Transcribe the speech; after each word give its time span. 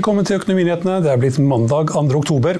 Velkommen 0.00 0.24
til 0.24 0.38
Økonominyhetene. 0.38 1.02
Det 1.04 1.10
er 1.12 1.18
blitt 1.20 1.36
mandag 1.44 1.90
2. 1.92 2.00
oktober. 2.16 2.56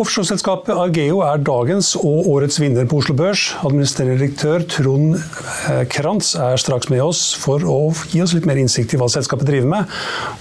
Offshoreselskapet 0.00 0.78
Argeo 0.80 1.20
er 1.20 1.36
dagens 1.44 1.90
og 1.98 2.24
årets 2.32 2.56
vinner 2.62 2.86
på 2.88 2.96
Oslo 3.02 3.12
Børs. 3.18 3.50
Administrerende 3.68 4.16
direktør 4.16 4.64
Trond 4.64 5.18
eh, 5.18 5.84
Krantz 5.92 6.32
er 6.40 6.56
straks 6.56 6.88
med 6.88 7.04
oss 7.04 7.36
for 7.36 7.60
å 7.68 7.92
gi 8.08 8.24
oss 8.24 8.32
litt 8.32 8.48
mer 8.48 8.56
innsikt 8.62 8.94
i 8.96 8.98
hva 9.02 9.08
selskapet 9.12 9.44
driver 9.50 9.68
med, 9.74 9.84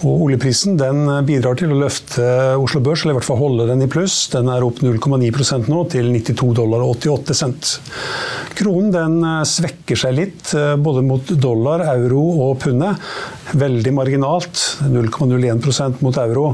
Og 0.00 0.22
oljeprisen 0.24 0.78
den 0.80 1.02
bidrar 1.28 1.58
til 1.60 1.74
å 1.74 1.78
løfte 1.82 2.24
Oslo 2.56 2.80
Børs, 2.80 3.02
eller 3.04 3.12
i 3.12 3.18
hvert 3.18 3.26
fall 3.26 3.40
holde 3.42 3.66
den 3.68 3.84
i 3.84 3.88
pluss. 3.90 4.30
Den 4.32 4.48
er 4.48 4.64
opp 4.64 4.80
0,9 4.80 5.68
nå, 5.68 5.80
til 5.92 6.08
92 6.14 6.54
dollar 6.56 6.86
og 6.86 6.94
88 7.02 7.36
cent. 7.36 7.74
Kronen 8.56 8.90
den 8.94 9.18
eh, 9.24 9.42
svekker 9.48 10.00
seg 10.00 10.16
litt, 10.16 10.54
eh, 10.56 10.74
både 10.80 11.04
mot 11.06 11.34
dollar, 11.40 11.84
euro 11.94 12.22
og 12.46 12.58
pundet. 12.64 13.00
Veldig 13.60 13.92
marginalt. 13.96 14.64
0,01% 14.88 16.00
mot 16.04 16.18
euro, 16.22 16.46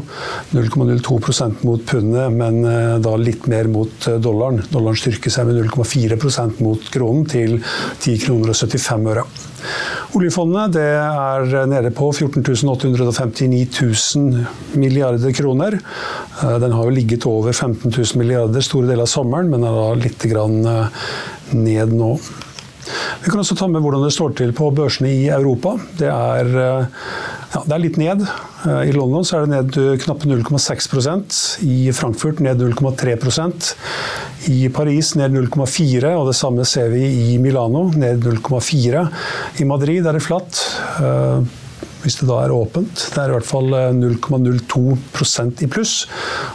0,02% 0.57 1.65
mot 1.67 1.83
pundet, 1.87 2.35
men 2.35 2.63
eh, 2.67 2.97
da 3.03 3.15
litt 3.21 3.47
mer 3.51 3.71
mot 3.71 4.11
dollaren. 4.23 4.65
Dollaren 4.73 4.99
styrker 4.99 5.35
seg 5.35 5.51
med 5.51 5.63
0,4% 5.69 6.63
mot 6.67 6.91
kronen, 6.95 7.27
til 7.31 7.61
10 7.63 8.25
kroner 8.27 8.55
og 8.55 8.59
75 8.59 9.13
øre. 9.15 9.27
Oljefondet 10.17 10.79
er 10.81 11.67
nede 11.69 11.91
på 11.95 12.09
14 12.13 12.43
859 12.43 14.17
000 14.17 14.47
milliarder 14.81 15.33
kroner. 15.37 15.79
Eh, 16.43 16.59
den 16.63 16.73
har 16.73 16.91
ligget 16.91 17.27
over 17.27 17.53
15 17.53 17.91
000 17.91 18.21
milliarder 18.21 18.65
store 18.65 18.91
deler 18.91 19.07
av 19.07 19.13
sommeren, 19.13 19.51
men 19.53 19.65
er 19.65 19.77
da 19.77 19.87
litt 20.01 20.27
eh, 20.27 21.07
ned 21.57 21.97
nå. 21.97 22.13
Vi 23.23 23.31
kan 23.31 23.41
også 23.43 23.57
ta 23.59 23.67
med 23.71 23.83
hvordan 23.83 24.05
det 24.07 24.15
står 24.15 24.37
til 24.39 24.53
på 24.55 24.71
børsene 24.75 25.11
i 25.11 25.27
Europa. 25.33 25.77
Det 25.99 26.11
er, 26.13 26.53
eh, 26.63 26.87
ja, 27.57 27.63
det 27.65 27.75
er 27.75 27.83
litt 27.83 27.99
ned. 28.01 28.25
I 28.67 28.93
London 28.93 29.25
er 29.25 29.45
det 29.47 29.53
ned 29.53 30.01
knappe 30.03 30.29
0,6% 30.29 31.37
I 31.65 31.93
Frankfurt 31.97 32.43
ned 32.45 32.61
0,3% 32.61 33.71
I 34.53 34.67
Paris 34.75 35.15
ned 35.17 35.37
0,4 35.37 36.13
og 36.17 36.27
det 36.29 36.37
samme 36.37 36.67
ser 36.69 36.91
vi 36.93 37.05
i 37.33 37.37
Milano, 37.43 37.87
ned 37.97 38.27
0,4 38.27 39.07
I 39.63 39.69
Madrid 39.69 40.05
er 40.07 40.19
det 40.19 40.27
flatt 40.27 40.61
hvis 42.03 42.19
det 42.21 42.29
da 42.31 42.41
er 42.45 42.55
åpent. 42.55 43.07
Det 43.15 43.23
er 43.23 43.33
i 43.33 43.37
hvert 43.37 43.49
fall 43.49 43.77
0,02 44.01 44.83
eh, 44.97 45.65
i 45.65 45.71
pluss. 45.71 45.95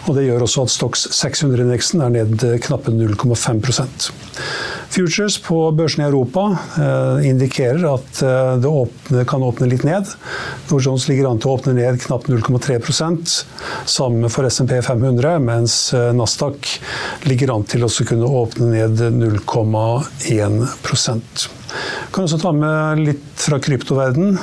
Og 0.08 0.18
det 0.18 0.28
gjør 0.28 0.48
også 0.48 0.68
at 0.68 0.76
Stox 0.76 1.08
600-indeksen 1.18 2.04
er 2.06 2.16
ned 2.20 2.46
knappe 2.66 2.94
0,5% 2.96 4.12
Futures 4.92 5.38
på 5.40 5.56
børsene 5.72 6.04
i 6.04 6.10
Europa 6.10 6.42
eh, 6.76 7.24
indikerer 7.30 7.86
at 7.94 8.22
eh, 8.28 8.58
det 8.60 8.68
åpne, 8.68 9.24
kan 9.30 9.44
åpne 9.48 9.70
litt 9.72 9.86
ned. 9.88 10.04
Dow 10.68 10.82
Jones 10.84 11.08
ligger 11.08 11.30
an 11.30 11.40
til 11.40 11.48
å 11.48 11.56
åpne 11.56 11.72
ned 11.78 11.96
knapt 12.04 12.28
0,3% 12.28 13.48
Samme 13.88 14.28
for 14.34 14.44
SMP 14.52 14.82
500, 14.84 15.40
mens 15.48 15.94
eh, 15.96 16.12
Nasdaq 16.16 16.60
ligger 17.30 17.52
an 17.56 17.64
til 17.72 17.82
å 17.88 17.90
kunne 18.04 18.28
åpne 18.42 18.66
ned 18.74 18.96
0,1% 19.16 21.48
Kan 22.12 22.28
også 22.28 22.40
ta 22.42 22.52
med 22.52 23.00
litt 23.06 23.24
fra 23.40 23.60
kryptoverden. 23.64 24.36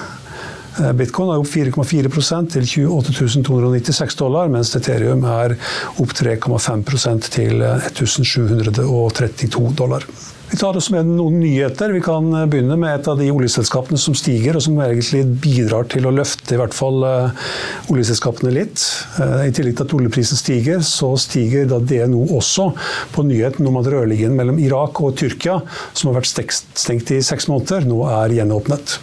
Eh, 0.79 0.93
Bitcoin 0.95 1.33
er 1.33 1.43
opp 1.43 1.51
4,4 1.51 2.47
til 2.55 2.89
28 2.89 3.43
296 3.47 4.19
dollar, 4.19 4.51
mens 4.53 4.75
Ethereum 4.79 5.25
er 5.29 5.57
opp 5.99 6.15
3,5% 6.15 7.31
til 7.35 7.63
1732 7.63 9.73
dollar. 9.79 10.07
Vi 10.49 10.57
tar 10.57 10.77
oss 10.81 10.87
med 10.89 11.05
noen 11.05 11.43
nyheter. 11.43 11.93
Vi 11.93 12.01
kan 12.01 12.25
begynne 12.49 12.79
med 12.81 12.95
et 12.95 13.09
av 13.11 13.19
de 13.21 13.27
oljeselskapene 13.29 13.99
som 14.01 14.15
stiger, 14.17 14.57
og 14.57 14.65
som 14.65 14.79
egentlig 14.81 15.27
bidrar 15.45 15.85
til 15.93 16.09
å 16.09 16.15
løfte 16.15 16.57
i 16.57 16.61
hvert 16.61 16.77
fall 16.77 17.05
eh, 17.05 17.51
oljeselskapene 17.93 18.55
litt. 18.55 18.81
Eh, 19.21 19.51
I 19.51 19.53
tillegg 19.53 19.77
til 19.77 19.85
at 19.85 19.97
oljeprisen 19.99 20.41
stiger, 20.41 20.81
så 20.87 21.13
stiger 21.21 21.69
da 21.69 21.83
DNO 21.83 22.23
også 22.39 22.71
på 23.13 23.27
nyheten 23.29 23.69
om 23.69 23.77
at 23.83 23.91
rørliggen 23.93 24.39
mellom 24.39 24.63
Irak 24.63 25.03
og 25.05 25.19
Tyrkia, 25.21 25.61
som 25.93 26.09
har 26.09 26.23
vært 26.23 26.33
stengt 26.33 27.13
i 27.13 27.21
seks 27.25 27.51
måneder, 27.53 27.85
nå 27.91 27.99
er 28.09 28.39
gjenåpnet. 28.41 28.97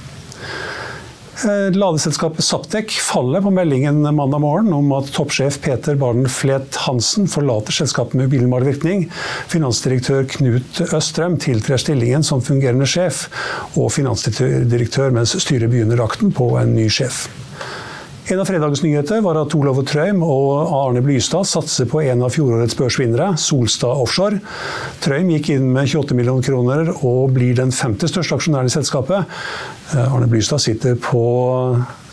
Eh, 1.44 1.72
ladeselskapet 1.76 2.44
Saptek 2.44 2.92
faller 2.92 3.42
på 3.42 3.52
meldingen 3.52 4.16
mandag 4.16 4.40
morgen 4.40 4.74
om 4.74 4.92
at 4.96 5.10
toppsjef 5.12 5.58
Peter 5.62 5.98
Barnflet 6.00 6.80
Hansen 6.86 7.28
forlater 7.28 7.76
selskapet 7.76 8.16
med 8.16 8.30
umiddelbar 8.30 8.64
virkning. 8.64 9.10
Finansdirektør 9.52 10.24
Knut 10.32 10.80
Østrøm 10.88 11.36
tiltrer 11.44 11.82
stillingen 11.82 12.24
som 12.24 12.44
fungerende 12.44 12.88
sjef, 12.88 13.26
og 13.76 13.92
finansdirektør 13.98 15.12
mens 15.16 15.36
styret 15.44 15.74
begynner 15.74 16.06
akten 16.08 16.32
på 16.36 16.54
en 16.62 16.72
ny 16.78 16.88
sjef. 16.88 17.26
En 18.26 18.40
av 18.42 18.48
fredagens 18.50 18.82
nyheter 18.82 19.20
var 19.22 19.38
at 19.38 19.54
Olav 19.54 19.78
Trøim 19.86 20.24
og 20.26 20.72
Arne 20.74 21.04
Blystad 21.06 21.46
satser 21.46 21.86
på 21.86 22.00
en 22.02 22.24
av 22.26 22.32
fjorårets 22.34 22.74
børsvinnere, 22.80 23.28
Solstad 23.38 24.02
Offshore. 24.02 24.40
Trøim 25.04 25.30
gikk 25.30 25.52
inn 25.54 25.68
med 25.70 25.86
28 25.92 26.18
millioner 26.18 26.48
kroner 26.48 26.90
og 26.96 27.36
blir 27.36 27.54
den 27.60 27.70
femte 27.70 28.10
største 28.10 28.40
aksjonæren 28.40 28.72
i 28.72 28.74
selskapet. 28.74 29.30
Eh, 29.94 30.02
Arne 30.10 30.26
Blystad 30.32 30.64
sitter 30.66 30.98
på 30.98 31.22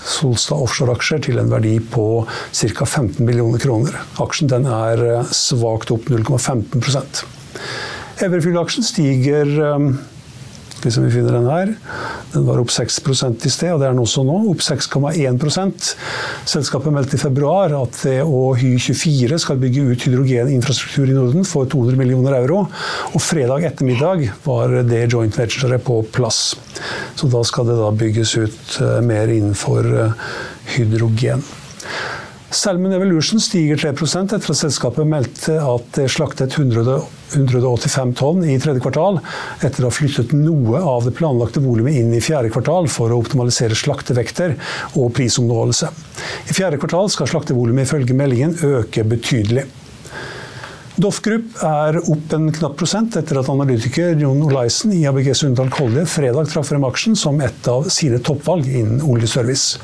Solstad 0.04 0.60
Offshore-aksjer 0.60 1.24
til 1.30 1.40
en 1.40 1.48
verdi 1.48 1.78
på 1.80 2.06
ca. 2.28 2.84
15 2.84 3.24
millioner 3.24 3.64
kroner. 3.64 3.96
Aksjen 4.20 4.52
er 4.68 5.06
eh, 5.08 5.32
svakt 5.32 5.96
opp 5.96 6.12
0,15% 6.12 7.24
Everfuel-aksjen 8.22 8.84
stiger 8.84 9.48
hvis 10.86 10.98
vi 11.02 11.10
finner 11.12 11.38
den 11.38 11.48
her. 11.50 11.72
Den 12.32 12.46
var 12.48 12.60
opp 12.62 12.72
6 12.72 12.98
i 13.02 13.50
sted, 13.52 13.72
og 13.72 13.80
det 13.80 13.88
er 13.88 13.94
den 13.94 14.02
også 14.02 14.24
nå. 14.26 14.38
Opp 14.52 14.62
6,1% 14.64 15.92
Selskapet 16.48 16.94
meldte 16.94 17.16
i 17.16 17.22
februar 17.22 17.72
at 17.76 17.98
det 18.06 18.18
og 18.24 18.58
Hy24 18.60 19.38
skal 19.42 19.60
bygge 19.62 19.84
ut 19.92 20.06
hydrogeninfrastruktur 20.06 21.10
i 21.10 21.16
Norden 21.16 21.46
for 21.48 21.68
200 21.70 21.98
millioner 22.00 22.36
euro. 22.40 22.64
Og 23.12 23.22
fredag 23.22 23.66
ettermiddag 23.68 24.28
var 24.46 24.74
det 24.88 25.06
joint 25.12 25.38
venture 25.38 25.78
på 25.82 26.00
plass. 26.14 26.42
Så 27.16 27.30
da 27.32 27.42
skal 27.46 27.68
det 27.70 27.78
da 27.78 27.90
bygges 27.94 28.36
ut 28.38 28.78
eh, 28.82 29.00
mer 29.06 29.30
innenfor 29.32 29.88
eh, 30.06 30.16
hydrogen. 30.76 31.44
Salmon 32.52 32.92
Evolution 32.92 33.40
stiger 33.40 33.78
3 33.80 33.94
etter 33.94 34.36
at 34.36 34.58
selskapet 34.58 35.08
meldte 35.08 35.56
at 35.56 35.86
det 35.96 36.10
slaktet 36.12 36.52
185 37.36 38.14
tonn 38.18 38.44
i 38.46 38.58
tredje 38.62 38.82
kvartal, 38.84 39.20
etter 39.64 39.84
å 39.84 39.90
ha 39.90 39.94
flyttet 39.94 40.34
noe 40.36 40.80
av 40.80 41.06
det 41.06 41.14
planlagte 41.18 41.62
volumet 41.64 41.98
inn 42.00 42.14
i 42.14 42.22
fjerde 42.24 42.52
kvartal 42.54 42.88
for 42.92 43.12
å 43.12 43.20
optimalisere 43.22 43.78
slaktevekter 43.78 44.56
og 44.94 45.12
prisomnåelse. 45.18 45.92
I 46.48 46.56
fjerde 46.56 46.80
kvartal 46.82 47.10
skal 47.12 47.30
slaktevolumet 47.30 47.88
ifølge 47.88 48.16
meldingen 48.16 48.58
øke 48.62 49.06
betydelig. 49.08 49.66
Doff 51.00 51.22
Group 51.24 51.54
er 51.64 51.96
opp 52.02 52.34
en 52.36 52.50
knapp 52.52 52.74
prosent 52.76 53.14
etter 53.16 53.38
at 53.40 53.48
analytiker 53.48 54.18
Jon 54.20 54.42
Olaisen 54.44 54.92
i 54.92 55.06
ABG 55.08 55.30
Sundal 55.38 55.70
Kolje 55.72 56.04
fredag 56.10 56.50
trakk 56.52 56.68
frem 56.68 56.84
aksjen 56.84 57.16
som 57.16 57.40
et 57.40 57.68
av 57.70 57.86
sine 57.92 58.20
toppvalg 58.20 58.68
innen 58.68 59.00
oljeservice. 59.00 59.80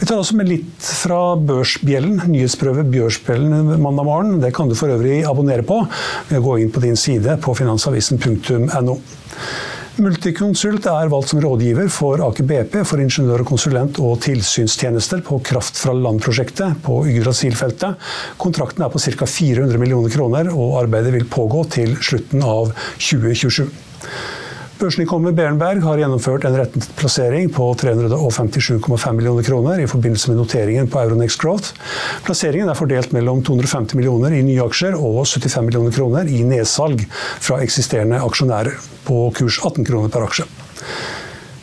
Vi 0.00 0.08
tar 0.08 0.18
også 0.18 0.34
med 0.40 0.50
litt 0.50 0.90
fra 1.04 1.36
børsbjellen. 1.38 2.24
Nyhetsprøve 2.32 2.82
Bjørsbjellen 2.90 3.76
mandag 3.78 4.08
morgen. 4.08 4.40
Det 4.42 4.50
kan 4.56 4.66
du 4.66 4.74
for 4.74 4.90
øvrig 4.90 5.20
abonnere 5.28 5.62
på 5.66 5.84
ved 6.32 6.40
å 6.40 6.44
gå 6.48 6.58
inn 6.64 6.74
på 6.74 6.82
din 6.82 6.98
side 6.98 7.38
på 7.44 7.54
finansavisen.no. 7.54 8.98
Multiconsult 10.00 10.86
er 10.88 11.10
valgt 11.12 11.28
som 11.28 11.40
rådgiver 11.44 11.90
for 11.92 12.22
Aker 12.24 12.46
BP 12.48 12.78
for 12.88 13.02
ingeniør- 13.02 13.42
og 13.44 13.50
konsulent- 13.50 14.00
og 14.00 14.22
tilsynstjenester 14.24 15.20
på 15.26 15.36
kraft 15.44 15.76
fra 15.76 15.92
land-prosjektet 15.92 16.80
på 16.86 17.02
Yggdrasil-feltet. 17.10 18.00
Kontrakten 18.40 18.86
er 18.86 18.88
på 18.88 19.02
ca. 19.02 19.26
400 19.26 19.78
millioner 19.78 20.08
kroner, 20.08 20.48
og 20.54 20.80
arbeidet 20.84 21.12
vil 21.12 21.28
pågå 21.28 21.66
til 21.76 21.96
slutten 22.00 22.42
av 22.42 22.72
2027. 22.96 23.68
Børsnykommer 24.80 25.34
Berenberg 25.36 25.82
har 25.84 25.98
gjennomført 26.00 26.46
en 26.48 26.54
rettet 26.56 26.86
plassering 26.96 27.50
på 27.52 27.66
357,5 27.82 29.12
millioner 29.18 29.44
kroner 29.44 29.82
i 29.82 29.88
forbindelse 29.90 30.30
med 30.30 30.40
noteringen 30.40 30.88
på 30.88 31.02
Euronext 31.02 31.42
Growth. 31.42 31.74
Plasseringen 32.24 32.70
er 32.72 32.78
fordelt 32.78 33.12
mellom 33.12 33.42
250 33.44 33.98
millioner 33.98 34.32
i 34.32 34.40
nye 34.46 34.64
aksjer 34.64 34.96
og 34.96 35.20
75 35.28 35.66
millioner 35.66 35.92
kroner 35.92 36.32
i 36.32 36.40
nedsalg 36.48 37.04
fra 37.12 37.60
eksisterende 37.60 38.22
aksjonærer, 38.24 38.80
på 39.04 39.26
kurs 39.36 39.60
18 39.60 39.84
kroner 39.84 40.08
per 40.08 40.24
aksje. 40.30 40.48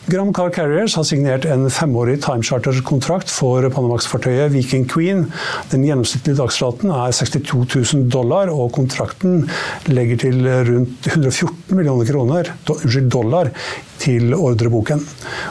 Gram 0.08 0.30
Car 0.34 0.50
Carriers 0.56 0.94
har 0.96 1.04
signert 1.04 1.44
en 1.52 1.66
femårig 1.68 2.22
timecharterkontrakt 2.24 3.28
for 3.28 3.66
Panamax-fartøyet 3.76 4.54
Viking 4.54 4.86
Queen. 4.88 5.26
Den 5.74 5.84
gjennomsnittlige 5.84 6.40
dagsraten 6.40 6.94
er 6.96 7.12
62 7.12 7.92
000 7.92 8.06
dollar, 8.14 8.48
og 8.48 8.72
kontrakten 8.78 9.42
legger 9.92 10.22
til 10.22 10.48
rundt 10.48 11.10
114 11.12 11.76
millioner 11.76 12.08
kroner, 12.08 12.54
dollar 13.12 13.52
til 14.00 14.32
ordreboken. 14.38 15.04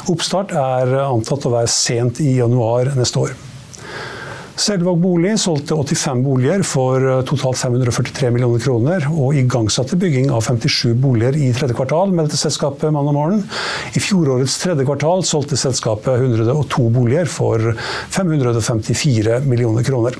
Oppstart 0.09 0.57
er 0.57 1.03
antatt 1.03 1.45
å 1.45 1.53
være 1.59 1.75
sent 1.77 2.25
i 2.25 2.39
januar 2.39 2.95
neste 2.97 3.27
år. 3.27 3.37
Selvåg 4.57 4.99
bolig 4.99 5.35
solgte 5.41 5.77
85 5.77 6.23
boliger 6.25 6.63
for 6.65 7.05
eh, 7.05 7.19
totalt 7.29 7.59
543 7.61 8.31
millioner 8.33 8.63
kroner, 8.65 9.05
og 9.13 9.37
igangsatte 9.37 9.99
bygging 10.01 10.31
av 10.33 10.47
57 10.47 10.95
boliger 11.03 11.37
i 11.37 11.51
tredje 11.57 11.77
kvartal, 11.77 12.15
meldte 12.17 12.41
selskapet 12.41 12.89
mandag 12.95 13.19
morgen. 13.19 13.43
I 13.93 14.01
fjorårets 14.01 14.57
tredje 14.63 14.89
kvartal 14.89 15.27
solgte 15.29 15.61
selskapet 15.61 16.25
102 16.25 16.89
boliger 16.95 17.29
for 17.29 17.69
554 18.17 19.43
millioner 19.45 19.85
kroner. 19.85 20.17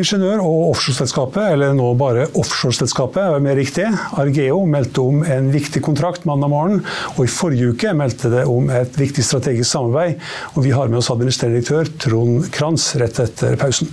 Ingeniør- 0.00 0.42
og 0.42 0.72
offshoreselskapet, 0.72 1.52
eller 1.54 1.74
nå 1.76 1.92
bare 1.98 2.26
offshoreselskapet, 2.34 3.20
er 3.22 3.44
mer 3.44 3.58
riktig, 3.58 3.86
Argeo 4.18 4.64
meldte 4.66 5.04
om 5.04 5.22
en 5.22 5.52
viktig 5.54 5.82
kontrakt 5.86 6.26
mandag 6.28 6.50
morgen, 6.50 6.82
og 7.14 7.20
i 7.24 7.30
forrige 7.30 7.74
uke 7.74 7.94
meldte 7.94 8.32
det 8.32 8.46
om 8.50 8.70
et 8.74 8.98
viktig 8.98 9.24
strategisk 9.26 9.70
samarbeid. 9.70 10.18
Og 10.54 10.66
vi 10.66 10.74
har 10.74 10.90
med 10.90 10.98
oss 11.02 11.12
administrerende 11.14 11.62
direktør 11.62 11.94
Trond 12.08 12.50
Kranz 12.54 12.90
rett 12.98 13.22
etter 13.22 13.56
pausen. 13.60 13.92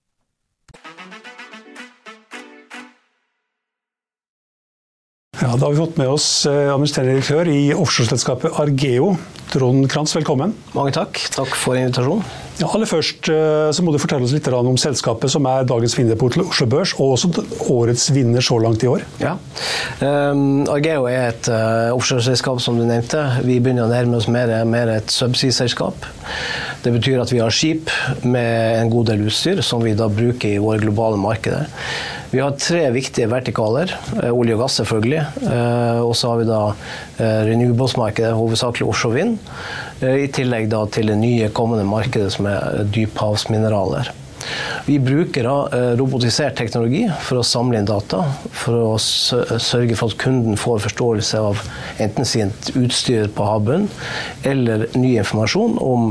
Ja, 5.41 5.55
da 5.57 5.65
har 5.65 5.71
vi 5.71 5.79
fått 5.79 5.97
med 5.97 6.05
oss 6.05 6.45
eh, 6.45 6.67
administrerende 6.69 7.15
direktør 7.15 7.47
i 7.49 7.71
offshoreselskapet 7.73 8.59
Argeo, 8.61 9.15
Trond 9.49 9.87
Krantz. 9.89 10.13
Velkommen. 10.13 10.53
Mange 10.75 10.93
takk. 10.93 11.17
Takk 11.33 11.55
for 11.57 11.79
invitasjonen. 11.79 12.21
Ja, 12.59 12.67
aller 12.67 12.85
først 12.85 13.25
eh, 13.33 13.71
så 13.73 13.81
må 13.81 13.89
du 13.89 13.97
fortelle 13.97 14.27
oss 14.27 14.35
litt 14.35 14.45
om 14.53 14.77
selskapet 14.77 15.33
som 15.33 15.47
er 15.49 15.65
dagens 15.65 15.97
vinnerport 15.97 16.37
til 16.37 16.45
Oslo 16.45 16.67
Børs, 16.69 16.93
og 17.01 17.15
også 17.15 17.31
årets 17.73 18.05
vinner 18.13 18.45
så 18.45 18.59
langt 18.61 18.85
i 18.85 18.91
år. 18.91 19.07
Ja. 19.23 19.33
Um, 19.97 20.61
Argeo 20.69 21.09
er 21.09 21.31
et 21.31 21.49
uh, 21.49 21.89
offshoreselskap, 21.95 22.61
som 22.61 22.77
du 22.77 22.85
nevnte. 22.85 23.25
Vi 23.41 23.57
begynner 23.57 23.89
å 23.89 23.91
nærme 23.95 24.21
oss 24.21 24.29
mer, 24.29 24.53
mer 24.69 24.93
et 24.99 25.09
subsea-selskap. 25.09 26.05
Det 26.85 26.93
betyr 26.93 27.25
at 27.25 27.33
vi 27.33 27.41
har 27.41 27.49
skip 27.49 27.89
med 28.21 28.77
en 28.77 28.93
god 28.93 29.09
del 29.09 29.25
utstyr 29.25 29.65
som 29.65 29.81
vi 29.81 29.97
da 29.97 30.05
bruker 30.05 30.53
i 30.53 30.61
våre 30.61 30.85
globale 30.85 31.17
markeder. 31.17 31.65
Vi 32.31 32.39
har 32.39 32.51
tre 32.55 32.85
viktige 32.95 33.27
vertikaler. 33.27 33.91
Eh, 34.21 34.31
olje 34.31 34.55
og 34.55 34.63
gass, 34.63 34.77
selvfølgelig. 34.79 35.19
Eh, 35.51 35.99
og 35.99 36.13
så 36.15 36.31
har 36.31 36.39
vi 36.39 36.47
da 36.47 36.61
eh, 37.19 37.41
renewables-markedet, 37.49 38.31
hovedsakelig 38.37 38.87
offshore 38.87 39.17
vind. 39.17 39.51
I 40.01 40.29
tillegg 40.33 40.69
da 40.71 40.85
til 40.89 41.11
det 41.11 41.17
nye 41.19 41.49
kommende 41.53 41.83
markedet 41.85 42.31
som 42.33 42.47
er 42.49 42.87
dyphavsmineraler. 42.87 44.13
Vi 44.87 44.95
bruker 44.97 45.45
robotisert 45.99 46.55
teknologi 46.57 47.03
for 47.21 47.37
å 47.37 47.45
samle 47.45 47.77
inn 47.77 47.85
data, 47.85 48.23
for 48.57 48.79
å 48.79 48.95
sørge 48.97 49.93
for 49.99 50.09
at 50.09 50.17
kunden 50.23 50.57
får 50.57 50.81
forståelse 50.87 51.43
av 51.51 51.61
enten 52.01 52.25
sitt 52.25 52.71
utstyr 52.73 53.29
på 53.35 53.45
havbunnen, 53.45 53.85
eller 54.41 54.87
ny 54.97 55.13
informasjon 55.21 55.77
om 55.85 56.09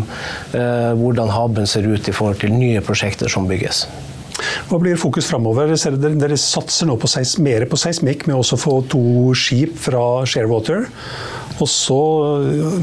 hvordan 0.54 1.34
havbunnen 1.34 1.74
ser 1.74 1.90
ut 1.90 2.06
i 2.06 2.14
forhold 2.14 2.38
til 2.44 2.54
nye 2.54 2.86
prosjekter 2.86 3.34
som 3.34 3.50
bygges. 3.50 3.88
Hva 4.70 4.80
blir 4.82 5.00
fokus 5.00 5.28
framover? 5.30 5.74
Dere, 5.74 6.14
dere, 6.18 6.38
satser 6.40 6.88
nå 6.90 6.96
på 7.00 7.10
seis, 7.10 7.36
mer 7.42 7.66
på 7.70 7.78
seismikk 7.80 8.26
med 8.30 8.38
å 8.38 8.60
få 8.60 8.80
to 8.90 9.02
skip 9.38 9.76
fra 9.88 10.24
Sharewater. 10.28 10.88
Og 11.60 11.68
så 11.68 11.98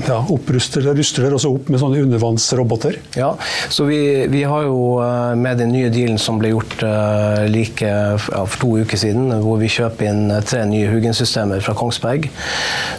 ja, 0.05 0.19
oppruster 0.21 0.85
ruster 0.97 1.25
dere 1.25 1.37
også 1.37 1.49
opp 1.55 1.69
med 1.71 1.81
sånne 1.81 2.01
undervannsroboter? 2.05 2.99
Ja, 3.17 3.31
så 3.73 3.87
vi, 3.89 3.99
vi, 4.29 4.43
har 4.47 4.67
jo 4.67 4.99
eh, 5.01 5.33
med 5.39 5.61
den 5.61 5.73
nye 5.73 5.89
dealen 5.93 6.19
som 6.21 6.37
ble 6.41 6.51
gjort 6.53 6.83
uh, 6.85 7.45
like 7.49 7.87
ja, 7.87 8.17
for 8.19 8.57
to 8.61 8.71
uker 8.83 9.01
siden, 9.01 9.31
hvor 9.43 9.59
vi 9.61 9.71
kjøper 9.71 10.11
inn 10.11 10.31
eh, 10.33 10.43
tre 10.45 10.63
nye 10.69 10.89
Hugin-systemer 10.91 11.63
fra 11.65 11.75
Kongsberg, 11.77 12.29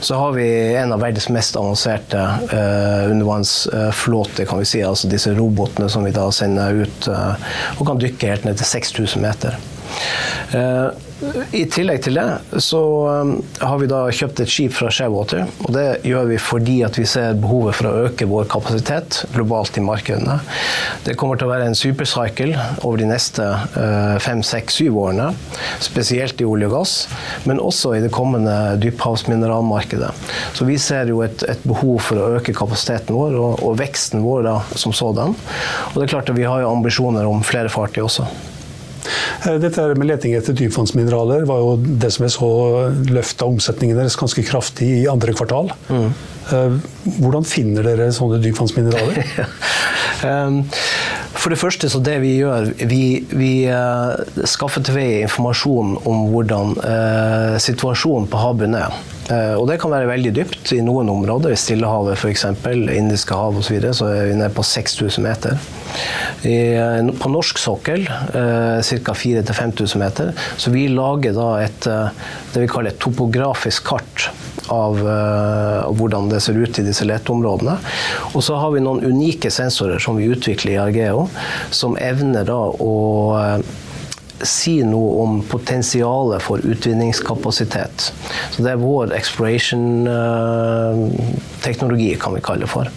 så 0.04 0.18
har 0.18 0.34
vi 0.36 0.48
en 0.78 0.94
av 0.96 1.02
verdens 1.04 1.30
mest 1.34 1.58
avanserte 1.58 2.24
uh, 2.52 3.08
undervannsflåter, 3.12 4.48
kan 4.48 4.62
vi 4.62 4.68
si. 4.68 4.82
Altså 4.86 5.10
disse 5.10 5.34
robotene 5.38 5.90
som 5.92 6.06
vi 6.06 6.14
da 6.16 6.26
sender 6.34 6.84
ut 6.84 7.10
uh, 7.12 7.34
og 7.78 7.86
kan 7.88 8.02
dykke 8.02 8.34
helt 8.34 8.48
ned 8.48 8.58
til 8.60 8.72
6000 8.74 9.22
meter. 9.22 9.60
I 11.52 11.64
tillegg 11.70 12.02
til 12.04 12.18
det 12.18 12.60
så 12.62 12.80
har 13.58 13.78
vi 13.80 13.88
da 13.90 14.04
kjøpt 14.14 14.42
et 14.44 14.50
skip 14.52 14.74
fra 14.76 14.90
Sharewater. 14.92 15.48
Og 15.66 15.72
det 15.74 15.86
gjør 16.06 16.28
vi 16.30 16.38
fordi 16.42 16.76
at 16.86 16.98
vi 16.98 17.06
ser 17.10 17.38
behovet 17.40 17.74
for 17.78 17.88
å 17.90 18.04
øke 18.06 18.28
vår 18.30 18.46
kapasitet 18.52 19.24
globalt 19.34 19.78
i 19.80 19.84
markedene. 19.84 20.38
Det 21.06 21.16
kommer 21.18 21.40
til 21.40 21.48
å 21.48 21.52
være 21.52 21.68
en 21.70 21.78
supercycle 21.78 22.54
over 22.84 23.00
de 23.00 23.08
neste 23.10 23.46
fem, 24.22 24.44
seks, 24.46 24.78
syv 24.78 24.98
årene. 25.02 25.30
Spesielt 25.84 26.40
i 26.42 26.46
olje 26.48 26.70
og 26.70 26.76
gass, 26.76 26.96
men 27.48 27.62
også 27.62 27.96
i 27.96 28.02
det 28.04 28.12
kommende 28.14 28.54
dyphavsmineralmarkedet. 28.82 30.12
Så 30.54 30.68
vi 30.68 30.78
ser 30.82 31.10
jo 31.10 31.24
et, 31.26 31.42
et 31.50 31.64
behov 31.66 31.98
for 32.06 32.20
å 32.20 32.28
øke 32.38 32.54
kapasiteten 32.56 33.16
vår 33.16 33.34
og, 33.38 33.64
og 33.66 33.78
veksten 33.80 34.22
vår 34.22 34.46
da, 34.46 34.58
som 34.78 34.94
sådan. 34.94 35.34
Og 35.34 35.98
det 35.98 36.06
er 36.06 36.14
klart 36.14 36.30
at 36.30 36.38
vi 36.38 36.46
har 36.46 36.62
jo 36.62 36.70
ambisjoner 36.70 37.26
om 37.26 37.42
flere 37.46 37.72
fartøy 37.72 38.04
også. 38.06 38.28
Eh, 39.46 39.58
dette 39.62 39.84
med 39.94 40.08
leting 40.08 40.34
etter 40.38 40.56
dypvannsmineraler 40.56 41.46
var 41.48 41.62
jo 41.62 41.74
det 41.78 42.10
som 42.14 42.26
jeg 42.26 42.34
så 42.34 42.50
løfta 43.12 43.48
omsetningen 43.48 43.98
deres 43.98 44.18
ganske 44.18 44.42
kraftig 44.46 44.88
i 45.02 45.08
andre 45.10 45.34
kvartal. 45.36 45.70
Mm. 45.88 46.08
Hvordan 47.18 47.44
finner 47.44 47.84
dere 47.84 48.08
sånne 48.14 48.40
dypvannsmineraler? 48.44 49.22
Ehm, 50.26 50.64
for 51.38 51.54
det 51.54 51.60
første, 51.60 51.86
så 51.86 52.00
det 52.02 52.16
vi 52.24 52.32
gjør 52.40 52.72
Vi, 52.90 53.20
vi 53.30 53.50
uh, 53.70 54.18
skaffer 54.50 54.82
til 54.82 54.96
veie 54.96 55.20
informasjon 55.28 55.92
om 56.10 56.24
hvordan 56.32 56.72
situasjonen 57.62 58.26
på 58.26 58.40
havbunnen 58.42 58.80
er. 58.80 58.96
Uh, 59.28 59.54
og 59.60 59.66
det 59.68 59.78
kan 59.82 59.92
være 59.92 60.08
veldig 60.08 60.32
dypt 60.36 60.72
i 60.76 60.80
noen 60.84 61.10
områder. 61.12 61.52
I 61.52 61.60
Stillehavet 61.60 62.16
f.eks., 62.16 62.46
Indiske 62.94 63.36
hav 63.36 63.58
osv. 63.60 63.78
Så, 63.82 63.94
så 64.00 64.10
er 64.12 64.30
vi 64.30 64.38
nede 64.38 64.52
på 64.56 64.64
6000 64.64 65.24
meter. 65.24 65.58
I, 66.48 66.56
på 67.18 67.30
norsk 67.32 67.60
sokkel 67.60 68.06
uh, 68.08 68.80
ca. 68.80 69.16
4000-5000 69.22 70.02
meter. 70.02 70.34
Så 70.56 70.72
vi 70.74 70.86
lager 70.92 71.36
da 71.36 71.48
et, 71.64 71.88
det 72.54 72.64
vi 72.64 72.70
kaller 72.70 72.94
et 72.94 73.02
topografisk 73.02 73.88
kart 73.92 74.30
av 74.72 75.00
uh, 75.00 75.88
hvordan 75.96 76.28
det 76.32 76.40
ser 76.44 76.58
ut 76.58 76.78
i 76.78 76.84
disse 76.86 77.06
leteområdene. 77.08 77.76
Og 78.34 78.44
så 78.44 78.58
har 78.60 78.72
vi 78.74 78.84
noen 78.84 79.04
unike 79.04 79.50
sensorer 79.52 80.00
som 80.02 80.18
vi 80.18 80.28
utvikler 80.32 80.76
i 80.76 80.80
Argeo, 80.82 81.26
som 81.74 81.96
evner 82.00 82.46
da 82.48 82.58
å 82.68 82.94
uh, 83.36 83.84
si 84.46 84.82
noe 84.86 85.22
om 85.22 85.40
potensialet 85.50 86.42
for 86.44 86.62
utvinningskapasitet. 86.62 88.12
Så 88.50 88.62
det 88.62 88.74
er 88.74 88.82
vår 88.82 89.14
exploration-teknologi, 91.58 92.16
kan 92.20 92.34
vi 92.34 92.40
kalle 92.40 92.60
det 92.60 92.70
for. 92.70 92.88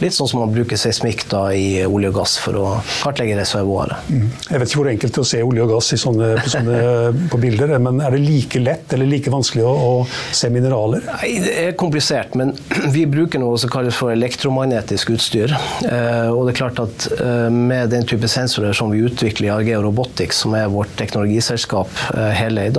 Litt 0.00 0.14
sånn 0.14 0.28
som 0.28 0.40
man 0.40 0.52
bruker 0.52 0.76
seismikk 0.76 1.26
da 1.30 1.48
i 1.52 1.84
olje 1.86 2.10
og 2.10 2.18
gass 2.20 2.36
for 2.38 2.56
å 2.56 2.66
kartlegge 3.02 3.36
reservoaret. 3.38 4.08
Mm. 4.10 4.28
Jeg 4.50 4.60
vet 4.60 4.68
ikke 4.68 4.80
hvor 4.80 4.90
enkelt 4.92 5.12
det 5.14 5.18
er 5.18 5.26
å 5.26 5.30
se 5.30 5.42
olje 5.42 5.64
og 5.64 5.72
gass 5.72 5.90
sånne, 6.02 6.30
på, 6.42 6.52
sånne, 6.52 6.78
på, 7.32 7.40
bilder, 7.42 7.74
men 7.82 8.00
er 8.04 8.14
det 8.14 8.22
like 8.22 8.62
lett 8.62 8.92
eller 8.94 9.10
like 9.10 9.32
vanskelig 9.32 9.64
å, 9.66 9.72
å 9.72 9.92
se 10.32 10.50
mineraler? 10.52 11.06
Nei, 11.08 11.32
det 11.44 11.54
er 11.64 11.76
komplisert, 11.78 12.36
men 12.38 12.54
vi 12.96 13.06
bruker 13.10 13.42
noe 13.42 13.58
som 13.60 13.72
kalles 13.72 13.96
for 13.98 14.14
elektromagnetisk 14.14 15.14
utstyr. 15.16 15.54
Eh, 15.88 16.28
og 16.32 16.46
det 16.46 16.54
er 16.54 16.60
klart 16.62 16.82
at 16.84 17.08
eh, 17.18 17.48
med 17.52 17.92
den 17.94 18.06
type 18.08 18.30
sensorer 18.30 18.76
som 18.76 18.92
vi 18.94 19.02
utvikler 19.06 19.50
i 19.50 19.54
Argeo 19.58 19.82
Robotics, 19.86 20.44
som 20.44 20.56
er 20.58 20.70
vårt 20.72 20.94
teknologiselskap 20.98 21.92
eh, 22.14 22.32
heleid, 22.38 22.78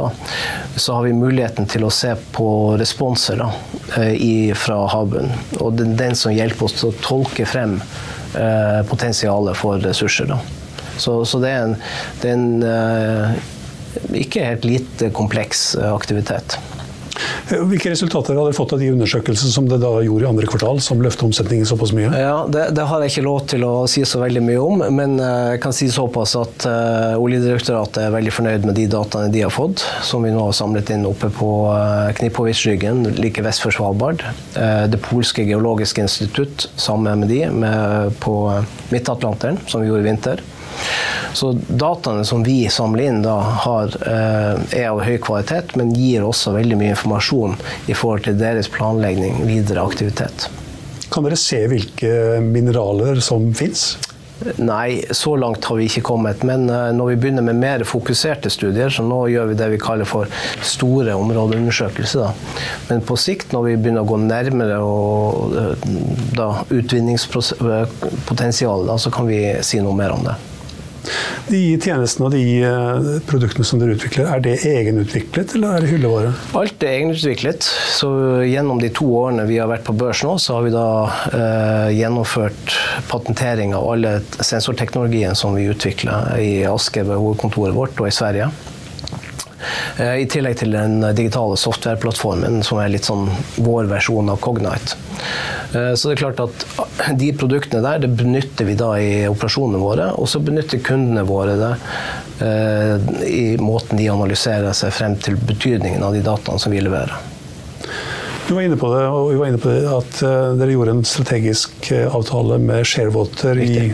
så 0.80 0.96
har 0.96 1.04
vi 1.04 1.16
muligheten 1.18 1.66
til 1.68 1.84
å 1.84 1.92
se 1.92 2.14
på 2.32 2.50
responser 2.80 3.42
da, 3.42 3.50
i, 4.14 4.52
fra 4.56 4.78
havbunnen. 4.94 5.29
Og 5.60 5.76
det 5.78 5.92
den 6.00 6.18
som 6.18 6.34
hjelper 6.34 6.68
oss 6.68 6.78
til 6.80 6.92
å 6.92 6.98
tolke 7.04 7.46
frem 7.50 7.78
eh, 7.80 8.82
potensialet 8.90 9.58
for 9.58 9.82
ressurser. 9.84 10.34
Så, 11.00 11.22
så 11.26 11.40
det 11.44 11.54
er 11.54 11.68
en, 11.68 11.78
det 12.22 12.32
er 12.32 12.36
en 12.38 12.68
eh, 12.70 13.40
ikke 14.26 14.46
helt 14.46 14.68
lite 14.68 15.10
kompleks 15.16 15.72
aktivitet. 15.90 16.60
Hvilke 17.70 17.92
resultater 17.92 18.38
har 18.38 18.46
dere 18.48 18.56
fått 18.58 18.74
av 18.76 18.82
de 18.82 18.90
undersøkelsene 18.94 19.52
som 19.54 19.68
dere 19.70 19.82
da 19.82 20.04
gjorde 20.06 20.26
i 20.26 20.30
andre 20.30 20.50
kvartal, 20.50 20.82
som 20.84 21.02
løftet 21.04 21.26
omsetningen 21.30 21.68
såpass 21.70 21.94
mye? 21.96 22.12
Ja, 22.14 22.44
det, 22.50 22.70
det, 22.78 22.86
har 22.90 23.04
jeg 23.04 23.14
ikke 23.14 23.26
lov 23.26 23.40
til 23.50 23.66
å 23.66 23.74
si 23.90 24.04
så 24.08 24.22
veldig 24.22 24.44
mye 24.46 24.62
om, 24.64 24.84
men 24.96 25.18
jeg 25.20 25.62
kan 25.64 25.76
si 25.76 25.90
såpass 25.94 26.36
at 26.40 26.68
uh, 26.70 27.18
Oljedirektoratet 27.20 28.04
er 28.06 28.14
veldig 28.14 28.36
fornøyd 28.36 28.68
med 28.70 28.78
de 28.80 28.86
dataene 28.92 29.34
de 29.34 29.44
har 29.46 29.54
fått, 29.54 29.84
som 30.06 30.26
vi 30.26 30.34
nå 30.36 30.46
har 30.50 30.56
samlet 30.58 30.94
inn 30.96 31.08
oppe 31.10 31.32
på 31.34 31.50
uh, 31.72 32.12
Knipovitsryggen, 32.20 33.06
like 33.20 33.44
vest 33.46 33.66
for 33.66 33.76
Svalbard. 33.76 34.24
Uh, 34.56 34.86
det 34.92 35.02
polske 35.06 35.46
geologiske 35.48 36.06
institutt 36.06 36.70
sammen 36.80 37.24
med 37.24 37.34
de 37.34 37.44
med, 37.50 38.16
på 38.24 38.36
Midt-Atlanteren, 38.94 39.60
som 39.68 39.82
vi 39.82 39.90
gjorde 39.90 40.06
i 40.06 40.10
vinter. 40.12 40.46
Så 41.34 41.54
dataene 41.68 42.26
som 42.26 42.44
vi 42.44 42.62
samler 42.74 43.10
inn, 43.10 43.22
da, 43.26 43.38
har, 43.66 43.94
eh, 44.06 44.82
er 44.82 44.90
av 44.90 45.04
høy 45.06 45.18
kvalitet, 45.24 45.76
men 45.80 45.94
gir 45.96 46.26
også 46.26 46.56
veldig 46.58 46.80
mye 46.80 46.96
informasjon 46.96 47.58
i 47.88 47.98
forhold 47.98 48.26
til 48.28 48.40
deres 48.40 48.72
planlegging, 48.72 49.44
videre 49.48 49.86
aktivitet. 49.86 50.50
Kan 51.10 51.26
dere 51.26 51.40
se 51.40 51.64
hvilke 51.70 52.40
mineraler 52.46 53.22
som 53.24 53.54
fins? 53.58 53.96
Nei, 54.56 55.04
så 55.12 55.36
langt 55.36 55.66
har 55.66 55.76
vi 55.76 55.84
ikke 55.90 56.02
kommet. 56.02 56.44
Men 56.48 56.70
eh, 56.72 56.92
når 56.96 57.06
vi 57.12 57.16
begynner 57.24 57.42
med 57.44 57.56
mer 57.60 57.84
fokuserte 57.88 58.50
studier, 58.54 58.90
så 58.94 59.04
nå 59.04 59.28
gjør 59.34 59.46
vi 59.52 59.56
det 59.60 59.70
vi 59.74 59.80
kaller 59.82 60.06
for 60.08 60.26
store 60.64 61.14
områdeundersøkelser. 61.20 62.20
Da. 62.24 62.32
Men 62.90 63.02
på 63.06 63.16
sikt, 63.20 63.52
når 63.56 63.62
vi 63.68 63.78
begynner 63.82 64.02
å 64.06 64.10
gå 64.10 64.18
nærmere 64.24 64.78
og, 64.86 65.56
eh, 65.60 65.74
da, 66.40 66.50
utvinningspotensialet, 66.72 68.98
så 69.04 69.10
kan 69.14 69.26
vi 69.28 69.40
si 69.66 69.78
noe 69.84 69.96
mer 69.98 70.12
om 70.16 70.24
det. 70.30 70.36
De 71.50 71.62
tjenestene 71.82 72.30
og 72.30 72.36
de 72.36 72.44
eh, 72.66 73.10
produktene 73.30 73.68
som 73.68 73.82
dere 73.82 73.96
utvikler, 73.98 74.30
er 74.30 74.44
det 74.46 74.56
egenutviklet, 74.68 75.56
eller 75.58 75.78
er 75.78 75.86
det 75.86 75.92
hyllevare? 75.94 76.34
Alt 76.60 76.86
er 76.86 76.96
egenutviklet. 77.00 77.68
Så 77.96 78.10
gjennom 78.48 78.82
de 78.82 78.92
to 78.96 79.08
årene 79.22 79.48
vi 79.50 79.60
har 79.62 79.72
vært 79.72 79.88
på 79.88 79.96
børs 79.98 80.24
nå, 80.26 80.36
så 80.42 80.60
har 80.60 80.68
vi 80.68 80.74
da 80.76 80.88
eh, 81.34 81.90
gjennomført 82.00 82.76
patentering 83.10 83.76
av 83.78 83.88
alle 83.94 84.18
sensorteknologien 84.40 85.38
som 85.38 85.58
vi 85.58 85.70
utvikler 85.72 86.36
i 86.42 86.52
Aske 86.70 87.06
ved 87.06 87.18
hovedkontoret 87.18 87.76
vårt 87.76 88.00
og 88.00 88.10
i 88.10 88.16
Sverige. 88.16 88.52
Eh, 89.98 90.16
I 90.24 90.28
tillegg 90.32 90.60
til 90.62 90.74
den 90.76 91.02
digitale 91.16 91.58
softwareplattformen, 91.60 92.62
som 92.66 92.80
er 92.82 92.92
litt 92.94 93.08
sånn 93.08 93.28
vår 93.60 93.90
versjon 93.92 94.32
av 94.32 94.40
Cognite. 94.44 94.98
Eh, 95.74 95.94
så 95.94 96.10
det 96.10 96.16
er 96.16 96.22
klart 96.24 96.44
at 96.44 97.18
de 97.20 97.32
produktene 97.38 97.84
der 97.86 98.06
det 98.06 98.12
benytter 98.20 98.70
vi 98.70 98.78
da 98.80 98.94
i 99.00 99.12
operasjonene 99.30 99.82
våre, 99.82 100.12
og 100.16 100.30
så 100.32 100.42
benytter 100.44 100.84
kundene 100.86 101.26
våre 101.28 101.58
det 101.60 101.74
eh, 102.46 103.10
i 103.28 103.50
måten 103.62 104.00
de 104.00 104.08
analyserer 104.12 104.76
seg 104.78 104.96
frem 104.96 105.18
til 105.20 105.40
betydningen 105.40 106.06
av 106.06 106.16
de 106.16 106.24
dataene 106.26 106.62
som 106.62 106.74
vi 106.74 106.84
leverer. 106.84 107.18
Du 108.48 108.56
var 108.56 108.64
inne 108.66 108.80
på 108.82 108.88
det, 108.90 109.04
og 109.06 109.28
vi 109.30 109.38
var 109.38 109.52
inne 109.52 109.60
på 109.62 109.70
det 109.70 109.84
at 109.94 110.22
dere 110.58 110.74
gjorde 110.74 110.96
en 110.96 111.04
strategisk 111.06 111.92
avtale 112.10 112.58
med 112.64 112.88
Sharewater 112.88 113.60
i 113.62 113.92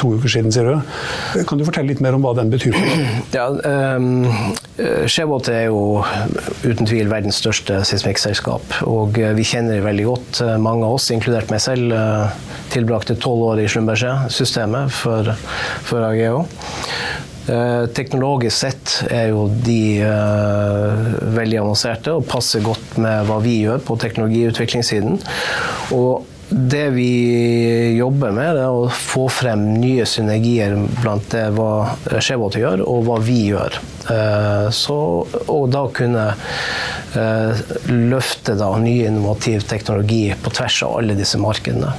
to 0.00 0.14
uker 0.16 0.32
siden, 0.32 0.52
sier 0.54 0.68
du. 0.68 1.44
Kan 1.48 1.60
du 1.60 1.66
fortelle 1.68 1.92
litt 1.92 2.02
mer 2.04 2.16
om 2.16 2.24
hva 2.26 2.34
den 2.38 2.52
betyr? 2.52 2.76
Ja, 3.32 3.46
um, 3.48 4.26
Sharewater 5.08 5.54
er 5.56 5.64
jo 5.70 6.02
uten 6.66 6.88
tvil 6.88 7.08
verdens 7.10 7.38
største 7.40 7.80
seismikkselskap. 7.88 8.82
Og 8.88 9.16
vi 9.38 9.46
kjenner 9.46 9.78
det 9.78 9.86
veldig 9.86 10.06
godt. 10.08 10.42
Mange 10.62 10.86
av 10.88 10.98
oss, 10.98 11.08
inkludert 11.14 11.52
meg 11.52 11.62
selv, 11.64 11.94
tilbrakte 12.72 13.16
tolv 13.20 13.52
år 13.52 13.62
i 13.64 13.68
Schlumberger-systemet 13.72 14.92
for, 15.00 15.32
for 15.88 16.08
AGO. 16.08 16.44
Eh, 17.42 17.86
teknologisk 17.90 18.54
sett 18.54 18.92
er 19.10 19.32
jo 19.32 19.48
de 19.66 19.98
uh, 20.06 21.08
veldig 21.34 21.58
avanserte 21.64 22.12
og 22.14 22.28
passer 22.30 22.62
godt 22.62 23.00
med 23.02 23.26
hva 23.26 23.40
vi 23.42 23.56
gjør 23.64 23.82
på 23.82 23.96
teknologiutviklingssiden. 23.98 25.18
Og 25.96 26.28
det 26.52 26.88
vi 26.94 27.96
jobber 27.96 28.32
med, 28.34 28.58
er 28.60 28.68
å 28.68 28.88
få 28.92 29.26
frem 29.32 29.64
nye 29.80 30.06
synergier 30.08 30.76
blant 31.00 31.28
det 31.32 31.48
hva 31.56 31.96
Skjevåt 32.18 32.58
gjør, 32.60 32.84
og 32.86 33.06
hva 33.08 33.18
vi 33.24 33.38
gjør. 33.50 33.78
Uh, 34.02 34.68
så, 34.74 34.98
og 35.46 35.68
da 35.72 35.84
kunne 35.94 36.24
uh, 36.34 37.62
løfte 37.88 38.56
da, 38.58 38.72
ny 38.82 38.98
innovativ 39.06 39.64
teknologi 39.70 40.24
på 40.42 40.54
tvers 40.58 40.80
av 40.88 40.98
alle 41.00 41.16
disse 41.18 41.40
markedene. 41.40 41.94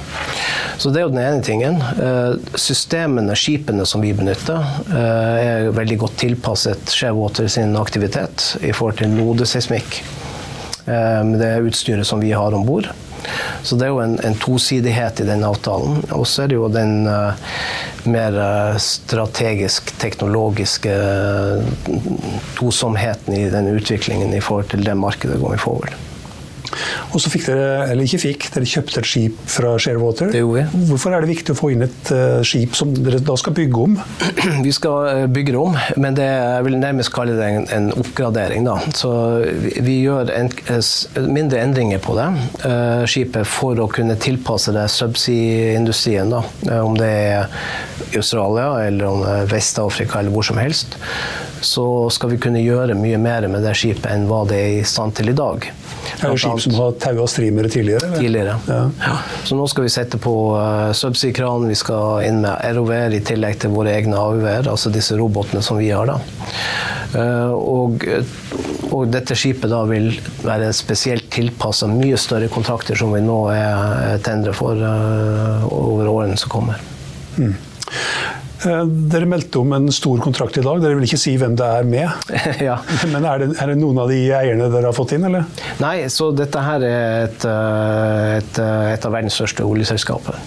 Så 0.77 0.89
det 0.89 0.99
er 0.99 1.05
jo 1.05 1.13
den 1.13 1.21
ene 1.21 1.43
tingen. 1.45 1.77
Eh, 1.79 2.33
systemene, 2.59 3.35
skipene 3.37 3.85
som 3.87 4.01
vi 4.03 4.13
benytter, 4.17 4.65
eh, 4.89 5.43
er 5.43 5.69
veldig 5.75 5.97
godt 6.01 6.17
tilpasset 6.23 6.91
Shewater 6.91 7.47
sin 7.47 7.77
aktivitet 7.79 8.57
i 8.61 8.73
forhold 8.73 8.97
til 8.99 9.13
nodeseismikk. 9.13 10.01
Eh, 10.85 11.23
med 11.23 11.39
det 11.39 11.53
utstyret 11.69 12.07
som 12.07 12.19
vi 12.19 12.33
har 12.35 12.53
om 12.53 12.65
bord. 12.65 12.89
Så 13.63 13.77
det 13.79 13.87
er 13.87 13.93
jo 13.93 14.01
en, 14.03 14.17
en, 14.25 14.37
tosidighet 14.43 15.21
i 15.23 15.27
den 15.27 15.43
avtalen. 15.47 16.01
Og 16.11 16.25
så 16.27 16.43
er 16.43 16.51
det 16.51 16.59
jo 16.59 16.69
den 16.71 17.07
uh, 17.07 17.33
mer 18.09 18.39
strategisk, 18.81 19.93
teknologiske 20.01 20.93
uh, 20.93 21.91
tosomheten 22.57 23.37
i 23.37 23.45
den 23.53 23.71
utviklingen 23.75 24.33
i 24.33 24.41
forhold 24.43 24.73
til 24.73 24.85
det 24.85 24.97
markedet 24.99 25.39
going 25.41 25.61
forward. 25.61 25.95
Og 27.13 27.21
så 27.21 27.31
fikk 27.33 27.47
dere, 27.49 27.87
eller 27.91 28.07
ikke 28.07 28.21
fikk, 28.23 28.47
dere 28.53 28.69
kjøpte 28.69 29.01
et 29.01 29.09
skip 29.09 29.41
fra 29.49 29.75
Sharewater. 29.81 30.31
Det 30.33 30.43
gjorde 30.43 30.63
vi. 30.63 30.85
Hvorfor 30.89 31.15
er 31.15 31.23
det 31.23 31.31
viktig 31.33 31.55
å 31.55 31.59
få 31.59 31.71
inn 31.73 31.85
et 31.85 32.13
uh, 32.13 32.41
skip 32.45 32.77
som 32.77 32.93
dere 32.95 33.21
da 33.23 33.37
skal 33.39 33.55
bygge 33.57 33.83
om? 33.87 33.97
Vi 34.63 34.71
skal 34.73 35.07
eh, 35.09 35.25
bygge 35.31 35.53
det 35.53 35.59
om, 35.59 35.75
men 35.99 36.15
det 36.17 36.25
jeg 36.25 36.65
vil 36.65 36.77
nærmest 36.79 37.11
kalle 37.13 37.35
det 37.37 37.47
en, 37.49 37.65
en 37.75 37.87
oppgradering. 37.99 38.65
Da. 38.67 38.75
Så 38.95 39.09
vi, 39.83 39.97
gjør 40.05 40.31
en, 40.33 40.49
mindre 41.33 41.61
endringer 41.63 42.01
på 42.03 42.15
det 42.17 42.27
uh, 42.63 43.03
skipet 43.09 43.47
for 43.49 43.79
å 43.83 43.89
kunne 43.91 44.15
tilpasse 44.21 44.73
det 44.75 44.85
subsea-industrien. 44.93 46.33
Om 46.33 46.97
det 46.99 47.09
er 47.09 47.49
i 48.13 48.17
Australia 48.17 48.87
eller 48.87 49.09
om 49.09 49.23
det 49.23 49.33
er 49.41 49.49
Vest-Afrika 49.51 50.19
eller 50.19 50.33
hvor 50.33 50.45
som 50.47 50.59
helst. 50.61 50.97
Så 51.63 51.85
skal 52.13 52.33
vi 52.33 52.41
kunne 52.43 52.63
gjøre 52.63 52.97
mye 52.99 53.19
mer 53.21 53.47
med 53.51 53.63
det 53.65 53.75
skipet 53.79 54.09
enn 54.11 54.27
hva 54.29 54.43
det 54.49 54.59
er 54.59 54.79
i 54.81 54.87
stand 54.87 55.15
til 55.19 55.31
i 55.31 55.37
dag. 55.37 55.69
Det 56.19 56.27
er 56.27 56.33
jo 56.33 56.39
skip 56.41 56.61
som 56.65 56.75
har 56.77 56.95
taua 57.01 57.25
streamere 57.29 57.69
tidligere? 57.71 58.07
Eller? 58.07 58.21
Tidligere. 58.21 58.55
Ja. 58.67 58.79
Ja. 59.03 59.15
Så 59.47 59.57
nå 59.57 59.67
skal 59.71 59.87
vi 59.87 59.93
sette 59.93 60.19
på 60.21 60.33
uh, 60.55 60.91
subsea-kran, 60.95 61.67
vi 61.69 61.77
skal 61.79 62.27
inn 62.27 62.41
med 62.43 62.77
ROV-er 62.77 63.17
i 63.17 63.23
tillegg 63.25 63.59
til 63.63 63.73
våre 63.73 63.95
egne 63.97 64.19
AUV-er, 64.19 64.69
altså 64.71 64.93
disse 64.93 65.17
robotene 65.19 65.63
som 65.65 65.79
vi 65.81 65.91
har. 65.93 66.09
da. 66.09 66.19
Uh, 67.13 67.51
og, 67.53 68.07
og, 68.89 69.03
dette 69.13 69.37
skipet 69.37 69.69
da 69.69 69.83
vil 69.89 70.09
være 70.45 70.71
spesielt 70.73 71.29
tilpassa 71.33 71.89
mye 71.91 72.17
større 72.17 72.49
kontrakter 72.53 72.97
som 72.97 73.13
vi 73.13 73.21
nå 73.21 73.37
er 73.53 74.17
tendere 74.25 74.55
for 74.57 74.79
uh, 74.79 75.67
over 75.69 76.09
årene 76.15 76.39
som 76.39 76.53
kommer. 76.53 76.81
Mm. 77.37 77.53
Eh, 78.63 78.83
dere 79.11 79.27
meldte 79.27 79.59
om 79.59 79.73
en 79.75 79.91
stor 79.91 80.21
kontrakt 80.23 80.57
i 80.57 80.63
dag. 80.63 80.79
Dere 80.83 80.95
vil 80.97 81.07
ikke 81.07 81.19
si 81.19 81.35
hvem 81.39 81.57
det 81.59 81.67
er 81.79 81.87
med. 81.87 82.31
ja. 82.69 82.77
Men 83.13 83.27
er 83.27 83.43
det, 83.43 83.49
er 83.59 83.73
det, 83.73 83.77
noen 83.81 83.99
av 84.03 84.11
de 84.11 84.19
eierne 84.31 84.69
dere 84.71 84.91
har 84.91 84.97
fått 84.97 85.15
inn, 85.17 85.27
eller? 85.27 85.47
Nei, 85.83 85.95
så 86.13 86.31
dette 86.35 86.63
her 86.63 86.85
er 86.87 87.27
et, 87.27 87.47
eh, 87.49 88.27
et, 88.39 88.59
eh, 88.63 88.89
et 88.95 89.07
av 89.07 89.15
verdens 89.15 89.39
største 89.39 89.67
oljeselskaper. 89.67 90.39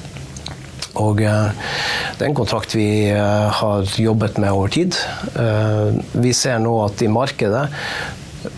Og 0.96 1.18
det 1.20 1.28
er 1.28 2.23
en 2.25 2.37
kontrakt 2.37 2.73
vi 2.73 3.11
har 3.12 3.90
jobbet 4.00 4.38
med 4.40 4.49
over 4.49 4.70
tid. 4.73 4.96
Vi 6.16 6.32
ser 6.32 6.62
nå 6.64 6.73
at 6.87 7.02
i 7.04 7.11
markedet 7.12 7.66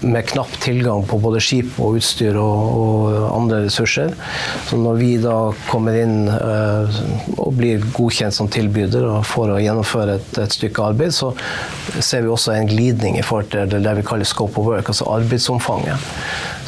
med 0.00 0.26
knapp 0.26 0.52
tilgang 0.62 1.04
på 1.06 1.18
både 1.22 1.40
skip 1.42 1.78
og 1.82 1.98
utstyr 1.98 2.36
og, 2.40 2.58
og, 2.80 3.16
andre 3.28 3.62
ressurser. 3.66 4.14
Så 4.68 4.78
når 4.80 4.98
vi 5.00 5.10
da 5.22 5.36
kommer 5.68 5.98
inn 5.98 6.28
uh, 6.28 7.00
og 7.36 7.54
blir 7.58 7.84
godkjent 7.94 8.34
som 8.34 8.50
tilbyder 8.52 9.06
og 9.08 9.22
for 9.28 9.54
å 9.54 9.60
gjennomføre 9.62 10.18
et, 10.18 10.30
et, 10.42 10.58
stykke 10.58 10.90
arbeid, 10.92 11.14
så 11.14 11.32
ser 11.98 12.24
vi 12.24 12.32
også 12.32 12.54
en 12.54 12.70
glidning 12.70 13.18
i 13.18 13.24
forhold 13.26 13.52
til 13.52 13.82
det 13.84 13.96
vi 14.00 14.06
kaller 14.06 14.28
scope 14.28 14.58
of 14.60 14.68
work, 14.68 14.90
altså 14.92 15.08
arbeidsomfanget. 15.12 16.10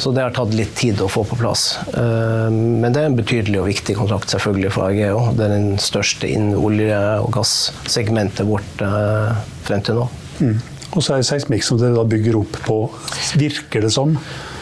Så 0.01 0.13
det 0.15 0.23
har 0.25 0.33
tatt 0.33 0.53
litt 0.57 0.73
tid 0.79 1.01
å 1.03 1.09
få 1.11 1.23
på 1.29 1.37
plass. 1.37 1.75
Uh, 1.93 2.49
men 2.51 2.89
det 2.89 3.03
er 3.03 3.11
en 3.11 3.19
betydelig 3.19 3.61
og 3.61 3.69
viktig 3.69 3.97
kontrakt 3.99 4.33
selvfølgelig 4.33 4.73
for 4.73 4.89
Ageo. 4.89 5.27
Det 5.37 5.47
er 5.47 5.55
den 5.55 5.71
største 5.81 6.29
innen 6.29 6.57
olje- 6.57 7.01
og 7.21 7.31
gassegmentet 7.37 8.47
vårt 8.49 8.85
uh, 8.85 9.37
frem 9.67 9.83
til 9.85 10.01
nå. 10.01 10.09
Mm. 10.41 10.59
Og 10.91 11.03
så 11.03 11.15
er 11.15 11.21
det 11.21 11.29
seismikk 11.29 11.63
som 11.63 11.79
dere 11.79 11.95
da 11.95 12.07
bygger 12.07 12.39
opp 12.41 12.57
på, 12.65 12.79
virker 13.39 13.85
det 13.85 13.93
som. 13.95 14.17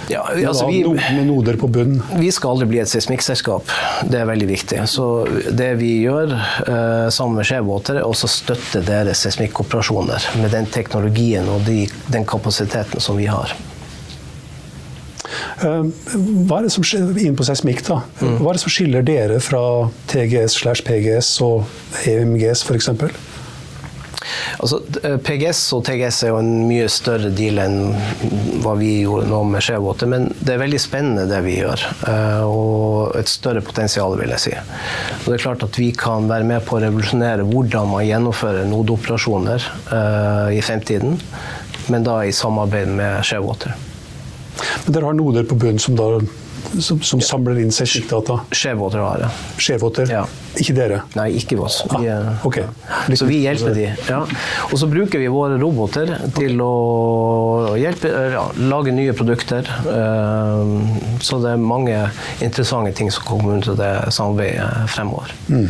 Ja, 0.10 0.24
altså 0.48 0.66
vi, 0.68 0.82
med 0.84 1.28
noder 1.28 1.58
på 1.62 1.68
bunnen. 1.70 2.02
Vi 2.18 2.32
skal 2.34 2.56
aldri 2.56 2.66
bli 2.72 2.80
et 2.82 2.90
seismikkselskap. 2.90 3.70
Det 4.10 4.18
er 4.18 4.30
veldig 4.30 4.48
viktig. 4.50 4.82
Så 4.90 5.06
det 5.54 5.76
vi 5.82 5.92
gjør 6.02 6.34
uh, 6.34 7.10
sammen 7.14 7.38
med 7.38 7.50
Skjevåter, 7.50 8.02
er 8.02 8.10
også 8.10 8.30
støtte 8.32 8.82
deres 8.86 9.22
seismikkoperasjoner 9.26 10.32
med 10.42 10.54
den 10.56 10.70
teknologien 10.74 11.50
og 11.54 11.62
de, 11.70 11.84
den 12.10 12.26
kapasiteten 12.30 13.06
som 13.06 13.22
vi 13.22 13.30
har. 13.30 13.54
Uh, 15.62 15.86
hva 16.50 16.58
er 16.58 16.66
det 16.66 16.74
som 16.74 16.86
skiller, 16.86 17.14
inn 17.22 17.38
på 17.38 17.46
seismikk 17.46 17.86
da? 17.86 18.02
Mm. 18.24 18.40
Hva 18.42 18.50
er 18.50 18.58
det 18.58 18.66
som 18.66 18.74
skiller 18.74 19.06
dere 19.06 19.42
fra 19.44 19.62
TGS 20.10 20.58
slash 20.64 20.86
PGS 20.90 21.36
og 21.46 21.70
EMGS 22.10 22.66
f.eks.? 22.66 22.90
Altså, 24.60 24.82
eh, 25.04 25.18
PGS 25.24 25.62
og 25.78 25.84
TGS 25.88 26.24
er 26.26 26.34
jo 26.34 26.40
en 26.42 26.52
mye 26.70 26.88
større 26.92 27.32
deal 27.36 27.60
enn 27.64 27.80
hva 28.64 28.76
vi 28.80 28.92
gjorde 29.04 29.30
nå 29.32 29.42
med 29.52 29.64
Shearwater, 29.66 30.10
men 30.12 30.30
det 30.40 30.56
er 30.56 30.64
veldig 30.64 30.82
spennende 30.82 31.28
det 31.30 31.40
vi 31.46 31.60
gjør. 31.60 31.86
Eh, 32.12 32.44
og 32.48 33.16
et 33.20 33.32
større 33.32 33.64
potensial, 33.66 34.18
vil 34.20 34.34
jeg 34.36 34.44
si. 34.46 34.56
Og 34.56 35.28
det 35.28 35.38
er 35.38 35.46
klart 35.46 35.66
at 35.66 35.80
vi 35.80 35.92
kan 35.96 36.30
være 36.30 36.48
med 36.48 36.66
på 36.68 36.78
å 36.78 36.84
revolusjonere 36.84 37.48
hvordan 37.48 37.94
man 37.94 38.08
gjennomfører 38.08 38.68
nodeoperasjoner 38.70 39.66
uh, 39.92 40.50
i 40.54 40.62
fremtiden, 40.66 41.18
men 41.90 42.06
da 42.06 42.20
i 42.26 42.36
samarbeid 42.36 42.92
med 43.00 43.24
Shearwater. 43.28 43.76
Men 44.86 44.96
dere 44.96 45.10
har 45.10 45.18
noder 45.18 45.48
på 45.48 45.58
bunnen 45.60 45.82
som 45.82 45.98
da 46.00 46.12
som, 46.80 47.02
som 47.02 47.22
samler 47.22 47.60
inn 47.64 47.72
seismikkdata? 47.74 48.40
Skjevåter 48.52 49.00
har 49.04 49.18
det. 49.24 49.30
Skjevåter? 49.62 50.12
Ja. 50.12 50.26
Ikke 50.60 50.74
dere? 50.78 51.02
Nei, 51.18 51.30
ikke 51.40 51.58
oss. 51.62 51.84
Vi, 51.92 52.10
ah, 52.12 52.46
okay. 52.48 52.64
Så 53.16 53.26
vi 53.30 53.38
hjelper 53.44 53.74
de. 53.76 53.88
Ja. 54.10 54.22
Og 54.70 54.78
så 54.82 54.88
bruker 54.92 55.18
vi 55.22 55.28
våre 55.32 55.56
roboter 55.62 56.08
til 56.36 56.54
å 56.64 56.74
hjelpe, 57.80 58.08
ja, 58.34 58.46
lage 58.72 58.92
nye 58.96 59.14
produkter. 59.18 59.64
Eh, 59.94 60.60
så 61.26 61.34
det 61.44 61.50
er 61.54 61.58
mange 61.62 61.98
interessante 62.44 62.92
ting 62.98 63.10
som 63.14 63.24
kommer 63.28 63.50
ut 63.60 63.68
av 63.74 63.78
det 63.80 63.94
samarbeidet 64.16 64.70
fremover. 64.94 65.28
Mm. 65.50 65.70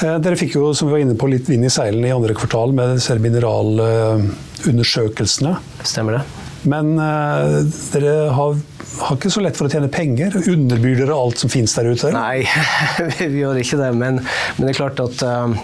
Eh, 0.00 0.16
dere 0.22 0.36
fikk 0.40 0.52
jo, 0.56 0.62
som 0.74 0.88
vi 0.88 0.92
var 0.96 1.02
inne 1.04 1.16
på, 1.18 1.26
litt 1.30 1.48
vind 1.50 1.64
i 1.66 1.70
seilene 1.72 2.08
i 2.08 2.16
andre 2.16 2.34
kvartal 2.38 2.70
med 2.76 2.86
disse 2.96 3.14
mineralundersøkelsene. 3.20 5.52
Stemmer 5.82 6.12
det. 6.18 6.24
Men 6.68 6.92
uh, 6.98 7.62
dere 7.94 8.14
har, 8.36 8.56
har, 9.00 9.16
ikke 9.16 9.32
så 9.32 9.42
lett 9.44 9.56
for 9.56 9.68
å 9.68 9.72
tjene 9.72 9.88
penger. 9.92 10.36
Underbyr 10.50 11.04
dere 11.04 11.16
alt 11.16 11.40
som 11.40 11.52
finnes 11.52 11.74
der 11.76 11.88
ute? 11.92 12.12
Nei, 12.14 12.42
vi 13.20 13.40
gjør 13.40 13.60
ikke 13.62 13.80
det. 13.80 13.92
Men, 13.96 14.20
men 14.20 14.66
det 14.66 14.74
er 14.74 14.80
klart 14.82 15.00
at 15.04 15.24
uh, 15.24 15.54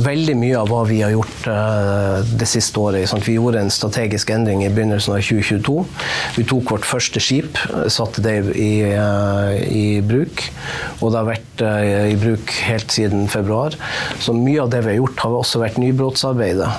veldig 0.00 0.34
mye 0.38 0.56
av 0.56 0.70
hva 0.70 0.82
vi 0.88 1.00
har 1.02 1.12
gjort 1.12 1.46
uh, 1.50 2.22
det 2.38 2.48
siste 2.48 2.80
året. 2.80 3.08
Sant? 3.10 3.26
Vi 3.26 3.36
gjorde 3.36 3.60
en 3.60 3.72
strategisk 3.72 4.30
endring 4.32 4.64
i 4.64 4.70
begynnelsen 4.72 5.14
av 5.14 5.20
2022. 5.24 5.76
Vi 6.38 6.44
tok 6.48 6.72
vårt 6.74 6.88
første 6.88 7.20
skip, 7.22 7.60
satte 7.92 8.24
det 8.24 8.36
i, 8.56 8.72
uh, 8.96 9.52
i 9.68 10.00
bruk. 10.04 10.46
Og 11.00 11.12
det 11.12 11.20
har 11.20 11.28
vært 11.28 11.64
uh, 11.64 12.08
i 12.12 12.16
bruk 12.20 12.54
helt 12.68 12.94
siden 12.94 13.28
februar. 13.32 13.76
Så 14.22 14.34
mye 14.36 14.62
av 14.64 14.72
det 14.72 14.82
vi 14.86 14.94
har 14.94 15.00
gjort, 15.02 15.20
har 15.26 15.38
også 15.42 15.62
vært 15.62 15.80
nybrottsarbeidet. 15.82 16.70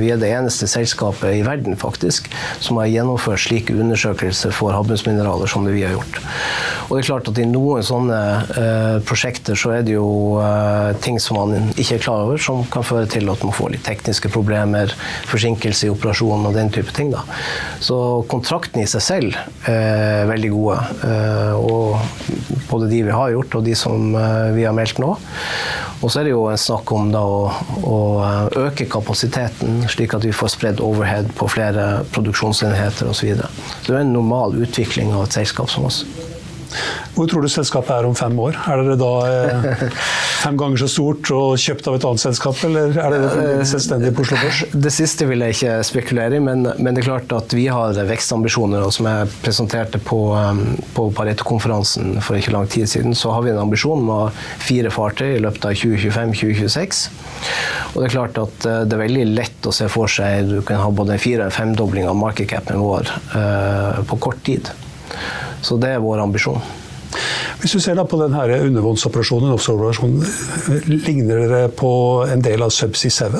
vi 0.00 0.10
er 0.10 0.18
det 0.20 0.30
eneste 0.34 0.66
selskapet 0.68 1.38
i 1.38 1.42
verden 1.46 1.76
faktisk 1.78 2.26
som 2.62 2.78
har 2.80 2.90
gjennomført 2.90 3.42
slike 3.44 3.74
undersøkelser 3.76 4.52
for 4.54 4.74
havbunnsmineraler 4.74 5.50
som 5.50 5.66
det 5.66 5.74
vi 5.76 5.84
har 5.86 5.94
gjort. 5.94 6.18
Og 6.88 6.96
det 6.96 7.02
er 7.02 7.08
klart 7.08 7.30
at 7.30 7.40
i 7.40 7.46
noen 7.48 7.84
sånne 7.86 8.20
prosjekter 9.08 9.58
så 9.58 9.76
er 9.78 9.86
det 9.86 9.96
jo 9.96 10.40
ting 11.04 11.20
som 11.22 11.38
man 11.40 11.72
ikke 11.74 11.98
er 11.98 12.04
klar 12.04 12.26
over 12.26 12.33
over, 12.34 12.42
som 12.42 12.64
kan 12.70 12.84
føre 12.84 13.06
til 13.06 13.30
at 13.30 13.42
man 13.44 13.54
får 13.54 13.74
litt 13.74 13.84
tekniske 13.86 14.30
problemer, 14.32 14.92
forsinkelse 15.30 15.86
i 15.86 15.92
operasjonen 15.92 16.48
og 16.48 16.54
den 16.54 16.70
type 16.70 16.92
ting. 16.94 17.12
Da. 17.12 17.22
Så 17.80 18.24
kontraktene 18.28 18.84
i 18.84 18.90
seg 18.90 19.02
selv 19.02 19.38
er 19.70 20.26
veldig 20.28 20.50
gode. 20.50 20.78
Eh, 21.04 21.54
og 21.54 21.98
både 22.70 22.90
de 22.90 23.02
vi 23.06 23.14
har 23.14 23.32
gjort, 23.34 23.54
og 23.54 23.64
de 23.64 23.74
som 23.74 24.14
eh, 24.14 24.52
vi 24.56 24.66
har 24.66 24.74
meldt 24.74 24.98
nå. 25.02 25.14
Og 26.02 26.10
så 26.10 26.20
er 26.20 26.26
det 26.26 26.34
jo 26.34 26.44
en 26.50 26.60
snakk 26.60 26.90
om 26.92 27.08
da 27.14 27.22
å, 27.22 27.38
å 27.88 27.98
øke 28.66 28.88
kapasiteten, 28.90 29.86
slik 29.88 30.16
at 30.16 30.26
vi 30.26 30.34
får 30.36 30.52
spredd 30.52 30.82
overhead 30.84 31.30
på 31.38 31.48
flere 31.48 32.04
produksjonsenheter 32.12 33.08
osv. 33.08 33.32
Så, 33.38 33.48
så 33.78 33.88
det 33.88 33.96
er 33.96 34.04
en 34.04 34.16
normal 34.18 34.58
utvikling 34.66 35.14
av 35.14 35.28
et 35.28 35.38
selskap 35.38 35.72
som 35.72 35.88
oss. 35.88 36.02
Hvor 37.14 37.28
tror 37.30 37.44
du 37.44 37.50
selskapet 37.52 37.92
er 37.94 38.08
om 38.08 38.16
fem 38.18 38.34
år? 38.42 38.56
Er 38.70 38.82
dere 38.82 38.96
da 38.98 39.10
eh, 39.28 39.84
fem 40.44 40.56
ganger 40.58 40.82
så 40.82 40.88
stort 40.90 41.30
og 41.34 41.54
kjøpt 41.60 41.88
av 41.90 41.98
et 41.98 42.06
annet 42.08 42.24
selskap, 42.24 42.58
eller 42.66 42.96
er 42.98 43.14
dere 43.14 43.66
selvstendig 43.68 44.12
på 44.16 44.24
Oslo 44.24 44.40
Børs? 44.42 44.62
Det 44.86 44.92
siste 44.94 45.28
vil 45.30 45.44
jeg 45.44 45.56
ikke 45.56 45.76
spekulere 45.86 46.38
i, 46.38 46.42
men, 46.42 46.66
men, 46.78 46.90
det 46.90 47.04
er 47.04 47.08
klart 47.10 47.34
at 47.36 47.54
vi 47.56 47.68
har 47.72 47.96
vekstambisjoner. 48.08 48.86
og 48.86 48.94
Som 48.96 49.08
jeg 49.10 49.30
presenterte 49.44 50.00
på, 50.02 50.20
um, 50.34 50.64
på 50.96 51.08
Pareto-konferansen 51.16 52.18
for 52.24 52.38
ikke 52.38 52.54
lang 52.54 52.68
tid 52.70 52.90
siden, 52.90 53.14
så 53.18 53.34
har 53.34 53.46
vi 53.46 53.54
en 53.54 53.62
ambisjon 53.62 54.02
om 54.02 54.10
å 54.10 54.20
ha 54.24 54.30
fire 54.64 54.92
fartøy 54.94 55.36
i 55.36 55.42
løpet 55.44 55.70
av 55.70 55.78
2025-2026. 55.80 57.04
Og 57.94 58.00
det 58.00 58.08
er 58.08 58.16
klart 58.16 58.40
at 58.42 58.66
eh, 58.68 58.82
det 58.88 58.96
er 58.96 59.04
veldig 59.04 59.26
lett 59.36 59.68
å 59.68 59.74
se 59.74 59.88
for 59.92 60.10
seg 60.10 60.50
du 60.50 60.58
kan 60.66 60.82
ha 60.82 60.90
både 60.90 61.16
en 61.16 61.22
fire- 61.22 61.48
og 61.48 61.54
femdobling 61.54 62.08
av 62.10 62.18
market 62.18 62.50
capen 62.50 62.82
vår 62.82 63.10
uh, 63.36 64.02
på 64.08 64.18
kort 64.28 64.42
tid. 64.46 64.70
Så 65.64 65.78
det 65.80 65.94
er 65.94 66.02
vår 66.04 66.22
ambisjon. 66.24 66.62
Hvis 67.62 67.72
du 67.72 67.80
ser 67.80 68.00
på 68.04 68.18
denne 68.20 68.58
undervannsoperasjonen, 68.68 69.54
offshoreoperasjonen, 69.54 70.24
ligner 70.90 71.44
dere 71.44 71.68
på 71.72 71.92
en 72.28 72.42
del 72.44 72.64
av 72.66 72.74
Subsea 72.74 73.30
7? 73.30 73.38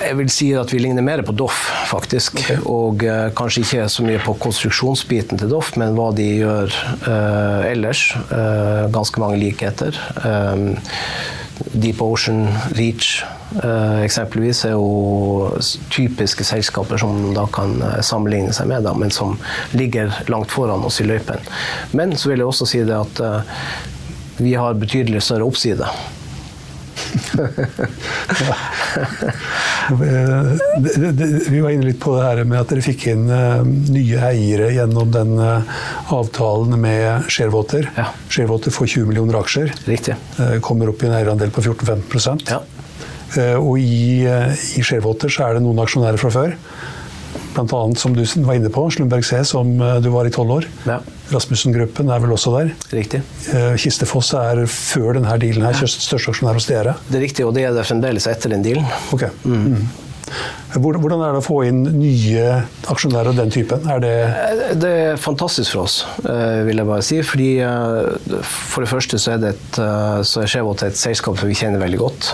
Jeg 0.00 0.16
vil 0.18 0.30
si 0.32 0.48
at 0.58 0.72
vi 0.72 0.80
ligner 0.82 1.04
mer 1.04 1.20
på 1.26 1.34
Doff, 1.36 1.58
faktisk. 1.90 2.40
Okay. 2.40 2.58
Og 2.66 3.04
uh, 3.06 3.28
kanskje 3.36 3.62
ikke 3.62 3.84
så 3.92 4.06
mye 4.06 4.22
på 4.24 4.34
konstruksjonsbiten 4.42 5.38
til 5.38 5.52
Doff, 5.52 5.76
men 5.78 5.94
hva 5.98 6.08
de 6.16 6.26
gjør 6.40 6.74
uh, 7.06 7.68
ellers. 7.68 8.08
Uh, 8.32 8.88
ganske 8.90 9.22
mange 9.22 9.38
likheter. 9.44 10.00
Deep 11.72 12.00
Ocean, 12.02 12.48
Reach 12.76 13.24
eh, 13.62 14.02
eksempelvis 14.04 14.64
er 14.68 14.76
jo 14.76 15.50
typiske 15.92 16.44
selskaper 16.46 17.00
som 17.00 17.32
da 17.36 17.46
kan 17.52 17.76
eh, 17.84 17.98
sammenligne 18.06 18.54
seg 18.56 18.70
med, 18.70 18.86
da, 18.86 18.94
men 18.96 19.12
som 19.14 19.36
ligger 19.76 20.12
langt 20.32 20.52
foran 20.52 20.84
oss 20.86 21.00
i 21.02 21.08
løypen. 21.08 21.42
Men 21.96 22.16
så 22.16 22.32
vil 22.32 22.42
jeg 22.42 22.52
også 22.52 22.68
si 22.70 22.82
det 22.86 22.96
at 22.96 23.22
eh, 23.24 23.58
vi 24.40 24.56
har 24.56 24.78
betydelig 24.80 25.22
større 25.26 25.48
oppside. 25.48 25.88
Vi 31.50 31.60
var 31.60 31.70
inne 31.70 31.86
litt 31.86 32.00
på 32.02 32.16
det 32.16 32.24
her 32.24 32.44
med 32.44 32.60
at 32.60 32.68
dere 32.72 32.82
fikk 32.84 33.06
inn 33.12 33.30
uh, 33.30 33.62
nye 33.64 34.18
eiere 34.30 34.72
gjennom 34.74 35.12
den 35.14 35.38
uh, 35.40 35.62
avtalen 36.14 36.80
med 36.80 37.22
Sharewater. 37.32 37.90
Ja. 37.96 38.04
Sharewater 38.28 38.70
får 38.74 38.86
20 38.96 39.06
millioner 39.10 39.34
aksjer. 39.40 39.68
Riktig. 39.88 40.14
Kommer 40.64 40.88
opp 40.92 41.00
i 41.02 41.06
en 41.10 41.18
eierandel 41.18 41.50
på 41.54 41.60
14-15 41.64 42.40
Ja. 42.50 42.58
Og 43.60 43.78
i, 43.78 44.26
i 44.26 44.82
Sharewater 44.82 45.28
så 45.30 45.40
er 45.46 45.50
det 45.56 45.62
noen 45.62 45.78
aksjonærer 45.84 46.18
fra 46.18 46.30
før. 46.34 46.50
Annet, 47.58 47.98
som 47.98 48.14
du 48.14 48.22
var 48.46 48.58
inne 48.58 48.70
på, 48.72 48.84
Slumberg 48.94 49.24
C, 49.26 49.40
som 49.48 49.72
du 50.02 50.10
var 50.12 50.28
i 50.28 50.32
tolv 50.34 50.58
år. 50.60 50.68
Ja. 50.86 51.00
Rasmussen-gruppen 51.30 52.10
er 52.10 52.22
vel 52.22 52.34
også 52.34 52.52
der. 52.56 52.70
Riktig. 52.94 53.22
Kistefoss 53.80 54.32
er 54.38 54.64
før 54.70 55.18
denne 55.18 55.34
dealen 55.42 55.66
her 55.66 55.78
største 55.80 56.32
aksjonær 56.34 56.58
hos 56.58 56.68
dere. 56.70 56.96
Det 57.08 57.20
er 57.20 57.26
riktig, 57.26 57.46
og 57.46 57.54
det 57.56 57.66
er 57.68 57.74
det 57.76 57.86
fremdeles 57.88 58.26
etter 58.30 58.54
den 58.54 58.64
dealen. 58.66 58.86
Ok. 59.14 59.26
Mm. 59.44 59.84
Hvordan 60.78 61.22
er 61.24 61.34
det 61.34 61.40
å 61.40 61.42
få 61.42 61.56
inn 61.66 61.80
nye 61.98 62.44
aksjonærer 62.90 63.32
av 63.32 63.38
den 63.40 63.50
typen? 63.50 63.86
Er 63.90 64.02
det 64.02 64.14
Det 64.80 64.90
er 64.90 65.16
fantastisk 65.18 65.74
for 65.74 65.88
oss, 65.88 66.04
eh, 66.22 66.62
vil 66.66 66.78
jeg 66.78 66.86
bare 66.86 67.02
si. 67.02 67.18
Fordi 67.26 67.48
eh, 67.58 68.38
For 68.46 68.84
det 68.84 68.90
første 68.90 69.18
så 69.18 69.34
er, 69.34 69.40
det 69.42 69.50
et, 69.56 69.80
eh, 69.82 70.86
et 70.86 71.00
selskap 71.00 71.38
som 71.38 71.48
vi 71.48 71.58
kjenner 71.58 71.82
veldig 71.82 71.98
godt. 71.98 72.30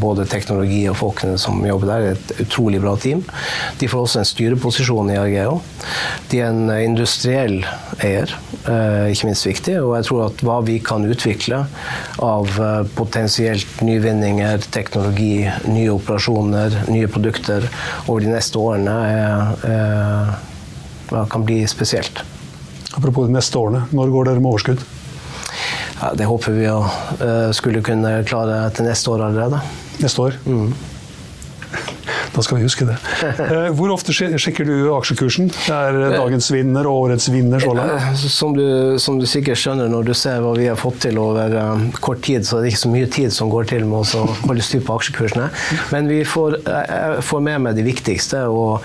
Både 0.00 0.26
teknologi 0.26 0.84
og 0.90 0.96
folkene 1.00 1.38
som 1.38 1.58
jobber 1.66 1.90
der, 1.90 2.00
er 2.00 2.18
et 2.18 2.44
utrolig 2.46 2.80
bra 2.80 2.94
team. 2.96 3.24
De 3.80 3.88
får 3.90 4.06
også 4.06 4.20
en 4.20 4.30
styreposisjon 4.30 5.10
i 5.10 5.18
Argeo. 5.18 5.60
De 6.30 6.40
er 6.40 6.50
en 6.50 6.70
industriell 6.70 7.64
eier, 8.00 8.30
ikke 9.10 9.26
minst 9.26 9.46
viktig. 9.46 9.76
Og 9.82 9.96
jeg 9.98 10.08
tror 10.08 10.26
at 10.28 10.44
hva 10.46 10.60
vi 10.66 10.78
kan 10.84 11.06
utvikle 11.08 11.64
av 12.22 12.60
potensielt 12.94 13.82
nyvinninger, 13.84 14.66
teknologi, 14.70 15.48
nye 15.70 15.90
operasjoner, 15.94 16.82
nye 16.92 17.10
produkter 17.10 17.39
over 18.06 18.20
de 18.20 18.32
neste 18.34 18.60
årene 18.60 18.94
er, 19.08 19.64
er, 19.70 21.26
kan 21.30 21.46
bli 21.46 21.62
spesielt. 21.70 22.22
Apropos 22.96 23.28
de 23.28 23.36
neste 23.36 23.58
årene, 23.58 23.86
når 23.94 24.12
går 24.14 24.30
dere 24.30 24.42
med 24.42 24.50
overskudd? 24.50 24.84
Ja, 26.00 26.12
det 26.16 26.28
håper 26.28 26.56
vi 26.56 26.68
å 26.70 26.80
skulle 27.56 27.82
kunne 27.84 28.20
klare 28.28 28.62
til 28.76 28.88
neste 28.88 29.12
år 29.12 29.26
allerede. 29.28 29.60
Neste 30.00 30.28
år? 30.28 30.38
Mm. 30.48 30.72
Da 32.40 32.44
skal 32.44 32.56
vi 32.56 32.64
huske 32.64 32.86
det. 32.88 32.94
Hvor 33.76 33.90
ofte 33.92 34.14
sjekker 34.16 34.64
du 34.64 34.94
aksjekursen? 34.96 35.50
Det 35.52 35.74
er 35.76 36.14
dagens 36.14 36.46
vinner 36.48 36.86
og 36.88 37.02
årets 37.10 37.26
vinner 37.28 37.60
så 37.60 37.74
langt? 37.76 38.22
Som 38.32 38.54
du, 38.56 38.96
som 39.02 39.18
du 39.20 39.26
sikkert 39.28 39.60
skjønner 39.60 39.90
når 39.92 40.08
du 40.08 40.12
ser 40.16 40.40
hva 40.40 40.54
vi 40.56 40.64
har 40.70 40.78
fått 40.80 41.02
til 41.04 41.18
over 41.20 41.52
kort 42.00 42.22
tid, 42.24 42.46
så 42.48 42.56
er 42.56 42.64
det 42.64 42.70
ikke 42.72 42.80
så 42.86 42.92
mye 42.94 43.10
tid 43.12 43.36
som 43.36 43.52
går 43.52 43.68
til 43.74 43.84
med 43.90 44.08
å 44.16 44.24
holde 44.46 44.64
styr 44.64 44.80
på 44.88 44.96
aksjekursene. 44.96 45.50
Men 45.92 46.08
vi 46.08 46.22
får, 46.24 46.56
får 47.28 47.44
med 47.50 47.60
meg 47.66 47.76
de 47.76 47.84
viktigste, 47.90 48.46
og 48.48 48.80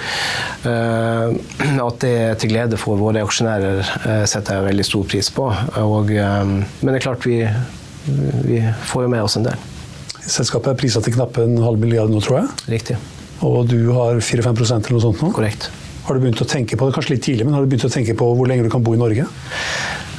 at 0.67 2.03
det 2.03 2.13
er 2.25 2.35
til 2.43 2.51
glede 2.57 2.81
for 2.81 2.99
våre 2.99 3.23
aksjonærer, 3.23 3.87
setter 4.27 4.59
jeg 4.59 4.67
veldig 4.67 4.89
stor 4.91 5.07
pris 5.15 5.31
på. 5.31 5.47
Og, 5.85 6.11
men 6.11 6.91
det 6.91 6.97
er 6.99 7.07
klart, 7.07 7.23
vi, 7.23 7.39
vi 8.51 8.59
får 8.91 9.07
jo 9.07 9.15
med 9.15 9.23
oss 9.23 9.39
en 9.39 9.47
del. 9.47 9.63
Selskapet 10.25 10.73
er 10.75 10.81
prisa 10.83 10.99
til 11.05 11.15
knappe 11.15 11.47
en 11.47 11.61
halv 11.63 11.79
milliard 11.79 12.11
nå, 12.11 12.19
tror 12.25 12.41
jeg. 12.43 12.55
Riktig. 12.75 12.99
Og 13.43 13.65
du 13.67 13.79
har 13.95 14.21
4-5% 14.21 14.87
eller 14.87 14.95
noe 14.95 15.03
sånt 15.03 15.23
nå? 15.23 15.33
Korrekt. 15.35 15.67
Har 16.05 16.15
du 16.15 16.21
begynt 16.21 16.41
å 16.43 16.47
tenke 16.47 16.77
på 16.77 16.87
det, 16.87 16.95
kanskje 16.95 17.15
litt 17.15 17.25
tidlig, 17.25 17.47
men 17.47 17.57
har 17.57 17.65
du 17.65 17.71
begynt 17.71 17.87
å 17.87 17.91
tenke 17.91 18.13
på 18.17 18.29
hvor 18.37 18.49
lenge 18.49 18.67
du 18.67 18.71
kan 18.71 18.83
bo 18.85 18.93
i 18.93 19.01
Norge? 19.01 19.25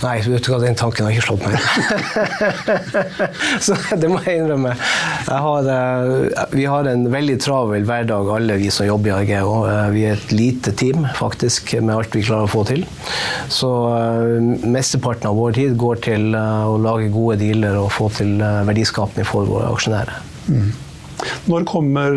Nei, 0.02 0.16
vet 0.20 0.44
du 0.44 0.50
hva, 0.52 0.58
den 0.60 0.76
tanken 0.76 1.06
har 1.06 1.14
ikke 1.14 1.24
slått 1.24 1.44
meg. 1.46 1.56
så 3.64 3.76
det 3.96 4.10
må 4.12 4.18
jeg 4.26 4.42
innrømme. 4.42 4.74
Jeg 5.24 5.38
har, 5.46 5.70
vi 6.52 6.66
har 6.68 6.88
en 6.90 7.06
veldig 7.12 7.36
travel 7.40 7.86
hverdag, 7.88 8.28
alle 8.36 8.58
vi 8.60 8.68
som 8.74 8.88
jobber 8.88 9.12
i 9.12 9.16
Argeo. 9.16 9.54
Vi 9.94 10.04
er 10.10 10.18
et 10.18 10.34
lite 10.36 10.74
team, 10.76 11.06
faktisk, 11.16 11.72
med 11.80 11.94
alt 11.96 12.16
vi 12.16 12.26
klarer 12.26 12.44
å 12.44 12.52
få 12.52 12.66
til. 12.68 12.84
Så 13.48 13.70
mesteparten 14.66 15.30
av 15.30 15.40
vår 15.40 15.56
tid 15.62 15.78
går 15.80 16.02
til 16.10 16.36
å 16.36 16.76
lage 16.82 17.12
gode 17.14 17.40
dealer 17.40 17.78
og 17.80 17.92
få 17.94 18.10
til 18.20 18.36
verdiskapning 18.42 19.28
for 19.28 19.48
våre 19.48 19.72
aksjonærer. 19.72 20.20
Mm. 20.50 20.74
Når 21.50 21.64
kommer 21.68 22.16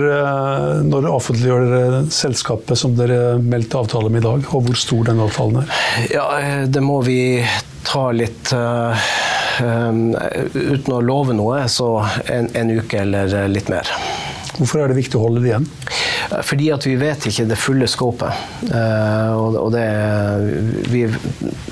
når 0.86 1.08
offentliggjør 1.12 1.66
dere 1.70 2.00
selskapet 2.14 2.80
som 2.80 2.96
dere 2.98 3.38
meldte 3.40 3.80
avtale 3.80 4.12
med 4.12 4.24
i 4.24 4.28
dag, 4.28 4.48
og 4.52 4.66
hvor 4.68 4.80
stor 4.80 5.08
den 5.12 5.22
avtalen 5.24 5.62
er? 5.64 5.76
Ja, 6.14 6.26
Det 6.68 6.84
må 6.84 7.00
vi 7.06 7.20
ta 7.88 8.10
litt 8.14 8.52
uh, 8.54 9.10
um, 9.64 10.02
Uten 10.54 10.98
å 10.98 11.02
love 11.06 11.38
noe, 11.38 11.64
så 11.72 11.94
en, 12.28 12.50
en 12.54 12.74
uke 12.80 13.04
eller 13.06 13.48
litt 13.52 13.72
mer. 13.72 13.88
Hvorfor 14.60 14.84
er 14.84 14.92
det 14.92 15.00
viktig 15.00 15.16
å 15.16 15.24
holde 15.24 15.44
det 15.44 15.54
igjen? 15.54 15.68
Fordi 16.30 16.70
at 16.74 16.86
vi 16.86 16.96
vet 17.00 17.26
ikke 17.30 17.46
det 17.50 17.58
fulle 17.60 17.88
scopet. 17.90 18.42
Uh, 18.70 19.34
og 19.60 19.70
det, 19.74 19.86
vi, 20.92 21.04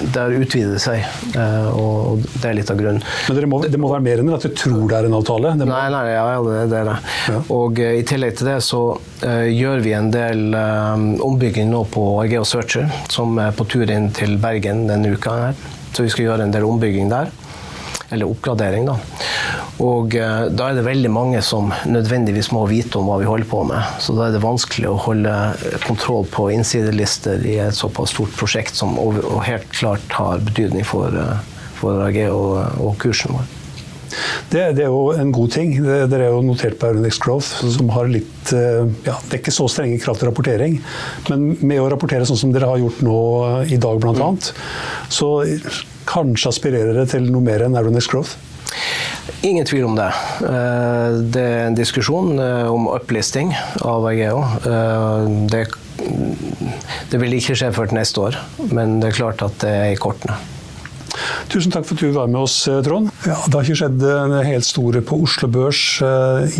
det 0.01 0.25
utvider 0.39 0.73
det 0.73 0.81
seg, 0.81 1.05
uh, 1.37 1.69
og 1.77 2.25
det 2.41 2.49
er 2.49 2.57
litt 2.57 2.71
av 2.73 2.79
grunnen. 2.79 3.03
Men 3.29 3.49
må, 3.51 3.61
det 3.67 3.81
må 3.81 3.91
være 3.91 4.05
mer 4.07 4.23
enn 4.23 4.33
at 4.33 4.47
du 4.47 4.55
tror 4.57 4.87
det 4.89 4.99
er 4.99 5.09
en 5.09 5.17
avtale? 5.19 5.53
Må... 5.61 5.69
Nei, 5.69 5.85
nei, 5.93 6.03
ja, 6.09 6.25
det, 6.41 6.81
er 6.81 6.89
det. 6.89 6.97
Ja. 7.29 7.41
Og 7.53 7.81
uh, 7.81 7.93
i 7.99 8.05
tillegg 8.07 8.37
til 8.39 8.51
det 8.51 8.59
så 8.65 8.83
gjør 9.27 9.81
vi 9.81 9.91
en 9.97 10.11
del 10.13 10.53
ombygging 11.25 11.71
nå 11.71 11.79
på 11.89 12.03
Argeo 12.21 12.43
Searcher, 12.45 12.85
som 13.09 13.33
er 13.41 13.55
på 13.57 13.65
tur 13.69 13.89
inn 13.89 14.11
til 14.13 14.35
Bergen 14.41 14.85
denne 14.89 15.15
uka 15.15 15.33
her. 15.39 15.63
Så 15.89 16.05
vi 16.05 16.11
skal 16.13 16.27
gjøre 16.27 16.45
en 16.45 16.53
del 16.53 16.67
ombygging 16.67 17.09
der. 17.09 17.31
Eller 18.13 18.29
oppgradering, 18.29 18.85
da. 18.87 18.99
Og 19.83 20.15
eh, 20.17 20.47
da 20.49 20.69
er 20.69 20.77
det 20.79 20.85
veldig 20.87 21.09
mange 21.13 21.41
som 21.45 21.69
nødvendigvis 21.85 22.49
må 22.55 22.63
vite 22.69 22.97
om 22.97 23.09
hva 23.09 23.19
vi 23.21 23.29
holder 23.29 23.49
på 23.49 23.61
med. 23.69 23.99
Så 24.01 24.15
da 24.17 24.27
er 24.27 24.33
det 24.33 24.41
vanskelig 24.45 24.89
å 24.89 25.01
holde 25.05 25.33
kontroll 25.85 26.25
på 26.33 26.49
innsidelister 26.55 27.45
i 27.45 27.59
et 27.67 27.77
såpass 27.77 28.15
stort 28.15 28.33
prosjekt 28.39 28.77
som 28.77 28.97
over, 29.01 29.25
og 29.29 29.45
helt 29.45 29.69
klart 29.75 30.17
har 30.17 30.41
betydning 30.47 30.87
for, 30.87 31.13
for 31.77 32.01
AG 32.07 32.23
og, 32.31 32.57
og 32.81 32.97
kursen 33.03 33.37
vår. 33.37 33.53
Det, 34.49 34.61
det, 34.77 34.85
er 34.85 34.89
jo 34.89 35.11
en 35.13 35.33
god 35.35 35.53
ting. 35.53 35.75
Dere 35.83 36.25
er 36.25 36.33
jo 36.33 36.41
notert 36.47 36.79
på 36.79 36.89
Euronex 36.89 37.19
Growth, 37.21 37.61
som 37.75 37.91
har 37.93 38.07
litt 38.09 38.53
ja, 38.53 39.17
Det 39.27 39.35
er 39.35 39.41
ikke 39.41 39.53
så 39.53 39.67
strenge 39.69 39.99
krav 40.01 40.17
til 40.17 40.31
rapportering, 40.31 40.79
men 41.27 41.49
med 41.59 41.83
å 41.83 41.89
rapportere 41.91 42.25
sånn 42.25 42.39
som 42.39 42.53
dere 42.55 42.71
har 42.71 42.81
gjort 42.81 43.03
nå 43.05 43.19
i 43.67 43.77
dag, 43.83 43.99
bl.a., 44.01 44.31
så 45.11 45.29
kanskje 46.07 46.53
aspirerer 46.53 46.95
dere 46.95 47.09
til 47.11 47.27
noe 47.27 47.43
mer 47.45 47.67
enn 47.67 47.77
Euronex 47.77 48.07
Growth? 48.09 48.39
Ingen 49.47 49.67
tvil 49.67 49.85
om 49.87 49.95
det. 49.97 50.09
Det 51.33 51.43
er 51.43 51.65
en 51.67 51.77
diskusjon 51.77 52.39
om 52.39 52.87
uplisting 52.91 53.53
av 53.85 54.07
AGO. 54.09 54.43
Det, 55.51 55.63
det 57.11 57.21
vil 57.21 57.37
ikke 57.37 57.57
skje 57.59 57.71
før 57.75 57.91
til 57.91 57.99
neste 57.99 58.23
år, 58.23 58.39
men 58.71 58.99
det 59.01 59.11
er 59.11 59.19
klart 59.19 59.43
at 59.45 59.59
det 59.63 59.73
er 59.73 59.89
i 59.93 59.99
kortene. 60.01 60.39
Tusen 61.51 61.73
takk 61.73 61.87
for 61.87 61.97
at 61.97 62.03
du 62.03 62.15
var 62.15 62.29
med 62.31 62.41
oss, 62.43 62.55
Trond. 62.85 63.09
Ja, 63.27 63.37
det 63.45 63.55
har 63.55 63.65
ikke 63.65 63.79
skjedd 63.81 63.97
det 64.01 64.43
helt 64.47 64.67
store 64.67 65.01
på 65.05 65.19
Oslo 65.25 65.49
Børs 65.51 65.81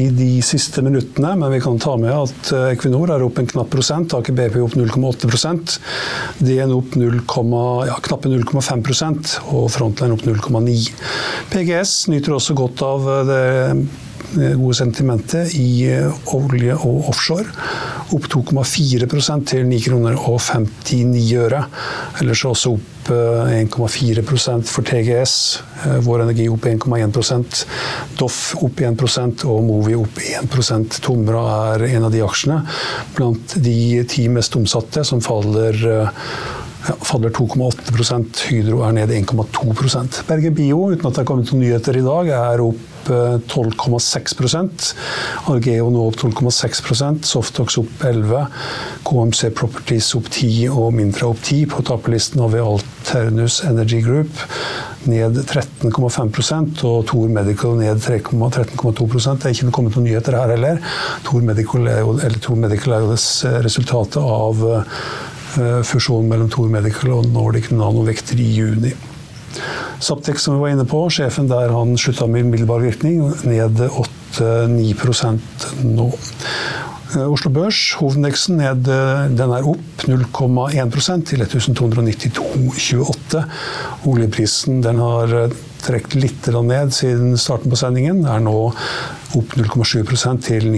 i 0.02 0.08
de 0.16 0.30
siste 0.46 0.84
minuttene, 0.86 1.34
men 1.40 1.54
vi 1.54 1.62
kan 1.64 1.80
ta 1.82 1.96
med 2.00 2.14
at 2.14 2.52
Equinor 2.74 3.14
er 3.14 3.26
opp 3.26 3.42
en 3.42 3.50
knapp 3.50 3.72
prosent, 3.74 4.16
Aker 4.18 4.36
BP 4.38 4.60
opp 4.64 4.78
0,8% 4.80 5.78
DN 6.44 6.74
opp 6.76 6.98
0, 7.00 7.22
ja, 7.88 8.00
knappe 8.08 8.32
0,5% 8.32 9.38
og 9.54 9.70
Frontline 9.74 10.18
opp 10.18 10.26
0,9 10.28 10.76
PGS 11.52 11.96
nyter 12.12 12.38
også 12.38 12.58
godt 12.58 12.84
av 12.86 13.08
det 13.28 13.46
gode 14.36 14.76
sentimentet 14.78 15.56
i 15.56 15.88
olje 16.36 16.76
og 16.76 17.10
offshore. 17.12 17.48
Opp 18.16 18.28
2,4 18.32 19.08
til 19.48 19.66
9 19.68 19.80
kroner 19.84 20.20
og 20.20 20.40
59 20.44 21.34
øre. 21.42 21.64
Ellers 22.22 22.44
også 22.48 22.76
opp 22.76 23.12
1,4% 23.12 24.68
for 24.68 24.88
TGS. 24.88 25.36
Vår 26.04 26.26
Energi 26.26 26.48
opp 26.52 26.68
1,1% 26.68 27.62
Doff 28.20 28.56
opp 28.60 28.82
1% 28.84 29.46
og 29.48 29.62
Movi 29.64 29.96
opp 29.96 30.20
1% 30.20 31.00
Tomra 31.06 31.44
er 31.76 31.86
en 31.94 32.08
av 32.08 32.12
de 32.12 32.24
aksjene 32.26 32.64
blant 33.16 33.56
de 33.64 34.04
ti 34.10 34.28
mest 34.34 34.58
omsatte 34.60 35.06
som 35.08 35.24
faller 35.24 35.78
faller 37.08 37.34
2,8% 37.36 38.44
Hydro 38.50 38.84
er 38.88 38.96
ned 38.98 39.14
1,2 39.14 40.24
Bergen 40.28 40.56
Bio, 40.58 40.84
uten 40.92 41.10
at 41.10 41.18
det 41.18 41.24
er 41.24 41.28
kommet 41.28 41.52
noen 41.52 41.64
nyheter 41.66 42.00
i 42.00 42.06
dag, 42.06 42.32
er 42.38 42.64
opp 42.64 42.84
12,6% 43.08 44.88
Argeo 45.52 45.90
nå 45.94 46.02
opp 46.10 46.18
12,6% 46.20 47.28
Softox 47.30 47.78
opp 47.80 48.04
11 48.04 48.48
KMC 49.08 49.52
Properties 49.56 50.10
opp 50.18 50.28
10 50.34 50.68
og 50.74 50.92
Mintra 50.98 51.30
opp 51.32 51.40
10 51.44 51.70
På 51.72 51.86
taperlisten 51.88 52.44
har 52.44 52.52
vi 52.52 52.64
Alternus 52.64 53.62
Energy 53.68 54.02
Group 54.04 54.44
ned 55.08 55.38
13,5% 55.40 56.82
og 56.90 57.06
Thor 57.08 57.30
Medical 57.32 57.78
ned 57.80 58.02
13,2% 58.04 59.38
Det 59.40 59.48
er 59.48 59.56
ikke 59.56 59.72
kommet 59.72 59.96
noen 59.96 60.08
nyheter 60.10 60.36
her 60.36 60.52
heller. 60.52 60.82
Thor 61.24 61.46
Medical 61.48 61.88
er 61.88 62.02
jo, 62.04 62.18
Medical 62.60 62.98
er 62.98 63.06
jo 63.06 63.16
resultatet 63.64 64.20
av 64.20 64.66
uh, 64.66 65.00
fusjonen 65.88 66.32
mellom 66.32 66.50
Thor 66.54 66.72
Medical 66.72 67.18
og 67.18 67.30
Nordic 67.34 67.72
Nanovekter 67.74 68.40
i 68.42 68.50
juni. 68.58 68.94
Saptek, 70.04 70.38
som 70.40 70.56
vi 70.56 70.62
var 70.62 70.76
inne 70.76 70.86
på, 70.86 71.00
sjefen 71.10 71.48
der 71.50 71.74
han 71.74 71.96
slutta 71.98 72.28
med 72.30 72.46
umiddelbar 72.46 72.84
virkning, 72.84 73.24
ned 73.50 73.82
8-9 74.38 75.40
nå. 75.88 76.12
Eh, 77.16 77.32
Oslo 77.32 77.52
Børs, 77.56 77.80
hovedindeksen, 78.02 78.58
ned, 78.60 78.88
eh, 78.92 79.30
den 79.32 79.54
er 79.56 79.68
opp 79.72 80.04
0,1% 80.10 81.30
til 81.32 81.44
1292,28. 81.46 83.46
Oljeprisen 84.12 84.82
den 84.84 85.00
har 85.00 85.34
eh, 85.34 85.56
trukket 85.86 86.18
litt 86.20 86.50
ned 86.54 86.94
siden 86.96 87.38
starten 87.40 87.72
på 87.74 87.80
sendingen. 87.80 88.24
Er 88.26 88.44
nå 88.44 88.56
opp 89.38 89.58
0,7% 89.60 90.46
til 90.48 90.78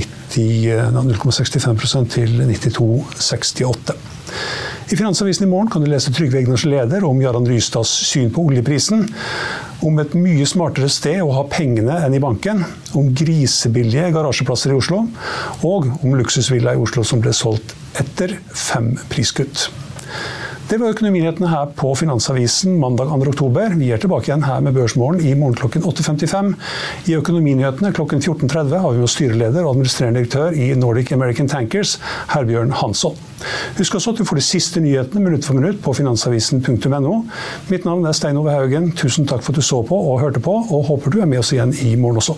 0,65% 0.96 2.16
til 2.16 2.36
92,68. 2.42 3.98
I 4.90 4.98
Finansavisen 4.98 5.46
i 5.46 5.50
morgen 5.50 5.70
kan 5.70 5.84
du 5.84 5.90
lese 5.90 6.10
Trygve 6.14 6.40
Egners 6.40 6.64
leder 6.66 7.04
om 7.06 7.20
Jarand 7.22 7.50
Rystads 7.50 7.92
syn 8.10 8.32
på 8.34 8.48
oljeprisen. 8.50 9.04
Om 9.86 10.02
et 10.02 10.16
mye 10.18 10.48
smartere 10.50 10.90
sted 10.92 11.22
å 11.22 11.36
ha 11.36 11.44
pengene 11.50 12.00
enn 12.08 12.16
i 12.18 12.22
banken. 12.24 12.64
Om 12.98 13.12
grisebillige 13.14 14.10
garasjeplasser 14.16 14.74
i 14.74 14.80
Oslo. 14.80 15.04
Og 15.62 15.92
om 16.02 16.18
luksusvilla 16.18 16.74
i 16.74 16.82
Oslo 16.82 17.06
som 17.06 17.22
ble 17.22 17.36
solgt 17.38 17.76
etter 18.02 18.34
fem 18.50 18.96
priskutt. 19.14 19.70
Det 20.70 20.78
var 20.78 20.92
økonominyhetene 20.94 21.48
her 21.50 21.72
på 21.74 21.96
Finansavisen 21.98 22.76
mandag 22.78 23.10
2. 23.10 23.32
oktober. 23.32 23.72
Vi 23.80 23.88
er 23.90 23.98
tilbake 23.98 24.30
igjen 24.30 24.44
her 24.46 24.60
med 24.62 24.76
Børsmorgen 24.76 25.24
i 25.26 25.32
morgen 25.34 25.56
klokken 25.58 25.82
8.55. 25.82 26.52
I 27.10 27.16
Økonominyhetene 27.18 27.90
klokken 27.98 28.22
14.30 28.22 28.76
har 28.84 28.94
vi 28.94 29.02
med 29.02 29.10
styreleder 29.10 29.64
og 29.64 29.72
administrerende 29.72 30.22
direktør 30.22 30.54
i 30.54 30.68
Nordic 30.78 31.10
American 31.16 31.50
Tankers, 31.50 31.96
Herbjørn 32.36 32.76
Hansson. 32.84 33.18
Husk 33.80 33.98
også 33.98 34.14
at 34.14 34.22
du 34.22 34.30
får 34.30 34.38
de 34.38 34.46
siste 34.46 34.84
nyhetene 34.86 35.26
minutt 35.26 35.50
for 35.50 35.58
minutt 35.58 35.82
på 35.82 35.96
finansavisen.no. 35.98 37.16
Mitt 37.74 37.90
navn 37.90 38.06
er 38.06 38.14
Stein 38.20 38.38
Ove 38.38 38.54
Haugen. 38.54 38.92
Tusen 38.94 39.26
takk 39.26 39.42
for 39.42 39.58
at 39.58 39.64
du 39.64 39.66
så 39.66 39.82
på 39.90 39.98
og 39.98 40.22
hørte 40.22 40.46
på, 40.46 40.54
og 40.54 40.86
håper 40.92 41.18
du 41.18 41.24
er 41.24 41.34
med 41.34 41.42
oss 41.42 41.50
igjen 41.58 41.74
i 41.82 41.96
morgen 41.98 42.22
også. 42.22 42.38